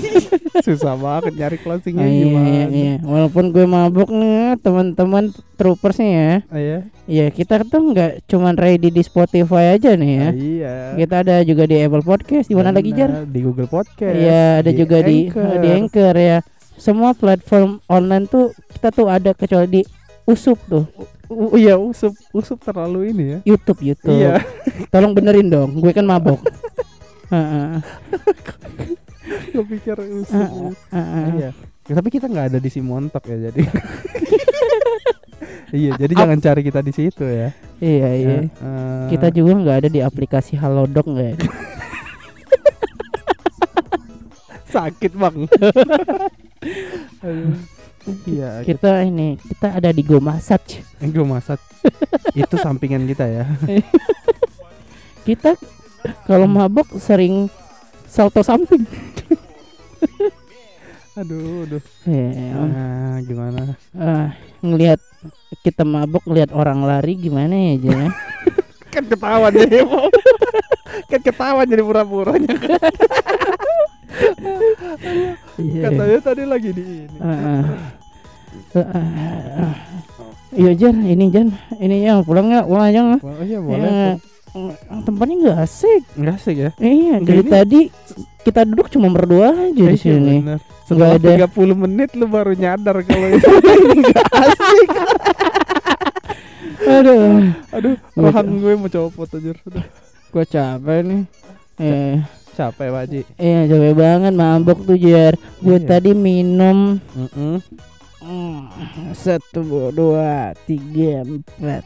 Susah 0.66 0.92
banget 0.92 1.33
nyari 1.35 1.57
closingnya 1.57 2.05
Ah, 2.05 2.12
iya, 2.12 2.20
gimana. 2.23 2.49
iya, 2.49 2.64
iya. 2.68 2.94
Walaupun 3.01 3.49
gue 3.49 3.64
mabuk 3.64 4.12
nih, 4.12 4.61
teman-teman 4.61 5.33
troopers 5.57 5.96
nih 5.96 6.12
ya. 6.12 6.33
Ah, 6.53 6.61
iya. 6.61 6.79
Ya 7.09 7.27
kita 7.33 7.64
tuh 7.64 7.90
nggak 7.90 8.29
cuman 8.29 8.55
ready 8.61 8.92
di 8.92 9.01
Spotify 9.01 9.73
aja 9.75 9.96
nih 9.96 10.12
ya. 10.12 10.29
Ah, 10.29 10.33
iya. 10.37 10.75
Kita 11.01 11.14
ada 11.25 11.37
juga 11.42 11.64
di 11.64 11.77
Apple 11.81 12.05
Podcast. 12.05 12.46
Di 12.46 12.55
mana 12.55 12.77
lagi 12.77 12.92
Jar? 12.92 13.25
Di 13.25 13.40
Google 13.40 13.66
Podcast. 13.66 14.14
Iya, 14.14 14.61
ada 14.61 14.70
juga 14.70 15.01
di 15.01 15.33
di 15.33 15.68
Anchor 15.73 16.14
ya. 16.14 16.38
Semua 16.77 17.12
platform 17.12 17.81
online 17.88 18.25
tuh 18.25 18.53
kita 18.73 18.88
tuh 18.92 19.09
ada 19.09 19.33
kecuali 19.33 19.81
di 19.81 19.83
Usup 20.25 20.61
tuh. 20.68 20.85
Uh, 21.31 21.55
iya, 21.55 21.79
usup 21.79 22.11
usup 22.35 22.59
terlalu 22.59 23.14
ini 23.14 23.25
ya. 23.25 23.38
YouTube, 23.55 23.81
YouTube. 23.87 24.19
Iya. 24.19 24.43
Tolong 24.90 25.14
benerin 25.14 25.47
dong, 25.47 25.79
gue 25.79 25.93
kan 25.95 26.03
mabok. 26.03 26.43
Heeh. 27.33 27.79
Gue 29.55 29.64
pikir 29.79 29.95
usup. 29.95 30.75
Iya. 30.90 31.55
Ya, 31.87 31.93
tapi 31.95 32.11
kita 32.11 32.27
nggak 32.27 32.55
ada 32.55 32.59
di 32.59 32.71
si 32.71 32.83
montok 32.83 33.23
ya 33.31 33.51
jadi. 33.51 33.62
iya, 35.87 35.95
jadi 35.95 36.12
jangan 36.19 36.38
cari 36.43 36.62
kita 36.66 36.83
di 36.83 36.93
situ 36.95 37.23
ya. 37.27 37.55
Iya, 37.79 38.09
iya. 38.14 38.38
Eh, 38.47 39.07
Kita 39.14 39.31
juga 39.31 39.55
nggak 39.59 39.77
ada 39.87 39.88
di 39.90 40.03
aplikasi 40.03 40.59
Halodoc 40.59 41.07
nggak 41.07 41.29
ya? 41.31 41.37
sakit 44.75 45.12
bang. 45.19 45.37
Iya, 48.27 48.51
Kita 48.68 49.03
ini, 49.03 49.37
kita 49.37 49.79
ada 49.81 49.90
di 49.90 50.03
Go 50.03 50.18
Massage. 50.18 50.83
gue 51.01 51.25
masak. 51.25 51.61
Itu 52.37 52.61
sampingan 52.61 53.09
kita 53.09 53.25
ya. 53.25 53.44
Kita 55.29 55.57
kalau 56.25 56.49
mabok 56.49 56.96
sering 56.96 57.49
salto 58.05 58.40
samping. 58.40 58.85
Aduh, 61.20 61.68
aduh. 61.68 61.83
Ya, 62.09 62.57
Nah, 62.64 63.20
gimana? 63.27 63.77
ah, 63.92 64.33
ngelihat 64.64 64.96
kita 65.61 65.85
mabok 65.85 66.25
ngelihat 66.25 66.55
orang 66.55 66.81
lari 66.87 67.18
gimana 67.18 67.53
ya 67.53 67.70
aja 67.77 67.90
ya? 67.92 68.09
Kan 68.88 69.05
ketahuan 69.05 69.53
jadi 69.53 69.85
kan 71.11 71.20
ketahuan 71.20 71.66
jadi 71.68 71.83
pura-puranya. 71.85 72.55
Iya. 75.61 75.83
Katanya 75.90 76.18
tadi 76.25 76.42
lagi 76.49 76.70
di 76.73 76.83
ini. 77.05 77.18
Ah, 77.20 77.29
ah. 77.29 77.62
Iya 80.51 80.73
Jan, 80.75 80.97
ini 81.01 81.25
Jan, 81.29 81.49
ini 81.77 82.03
yang 82.03 82.27
pulang 82.27 82.51
nggak? 82.51 82.67
Pulang 82.67 82.85
aja 82.85 83.01
nggak? 83.01 83.21
Oh 83.23 83.39
iya 83.41 83.55
Ya, 83.55 83.61
boleh. 83.61 83.91
mm, 84.51 84.73
tempatnya 85.05 85.35
nggak 85.39 85.59
asik. 85.63 86.03
Enggak 86.15 86.37
sih 86.39 86.55
ya. 86.57 86.71
Iya, 86.77 87.15
Nggak, 87.17 87.25
dari 87.25 87.41
ini- 87.41 87.53
tadi 87.53 87.81
kita 88.41 88.61
duduk 88.65 88.87
cuma 88.89 89.09
berdua 89.09 89.55
aja 89.55 89.71
di 89.71 89.87
Iya, 89.87 89.95
sini. 89.97 90.43
Nggak 90.43 90.59
Setelah 90.85 91.11
ada. 91.15 91.47
30 91.47 91.79
menit 91.79 92.11
lu 92.13 92.27
baru 92.27 92.53
nyadar 92.53 92.97
kalau 93.01 93.27
itu 93.31 93.47
enggak 93.47 94.27
asik. 94.33 94.89
Aduh, 96.81 97.23
Aduh, 97.71 97.95
Nggak, 98.11 98.27
rahang 98.27 98.49
gue 98.59 98.73
mau 98.75 98.91
copot 98.91 99.29
aja. 99.31 99.53
Gua 100.29 100.45
capek 100.45 100.99
nih. 101.05 101.23
Eh, 101.79 102.15
capek 102.53 102.87
Pak 102.89 103.01
Haji. 103.01 103.21
iya 103.39 103.65
capek 103.65 103.95
banget 103.95 104.33
mabok 104.33 104.83
tuh 104.83 104.99
Jar. 104.99 105.39
Gue 105.59 105.79
Iya. 105.79 105.87
tadi 105.89 106.11
minum 106.11 106.99
Heeh. 107.15 107.57
mm, 107.57 107.89
Hmm. 108.21 108.69
Satu, 109.17 109.89
dua, 109.97 110.53
tiga, 110.69 111.25
empat. 111.25 111.85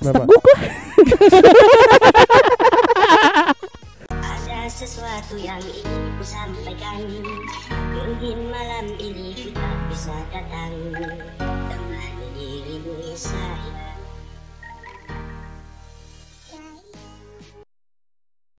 Stek 0.00 0.24
kuku. 0.24 0.52
Ada 4.08 4.60
sesuatu 4.72 5.36
yang 5.36 5.60
ingin 5.60 6.02
ku 6.16 6.24
sampaikan. 6.24 7.04
Mungkin 7.92 8.48
malam 8.48 8.88
ini 8.96 9.36
kita 9.36 9.68
bisa 9.92 10.16
datang. 10.32 10.74
Temani 11.38 12.28
dirimu 12.32 13.12
saya. 13.12 13.81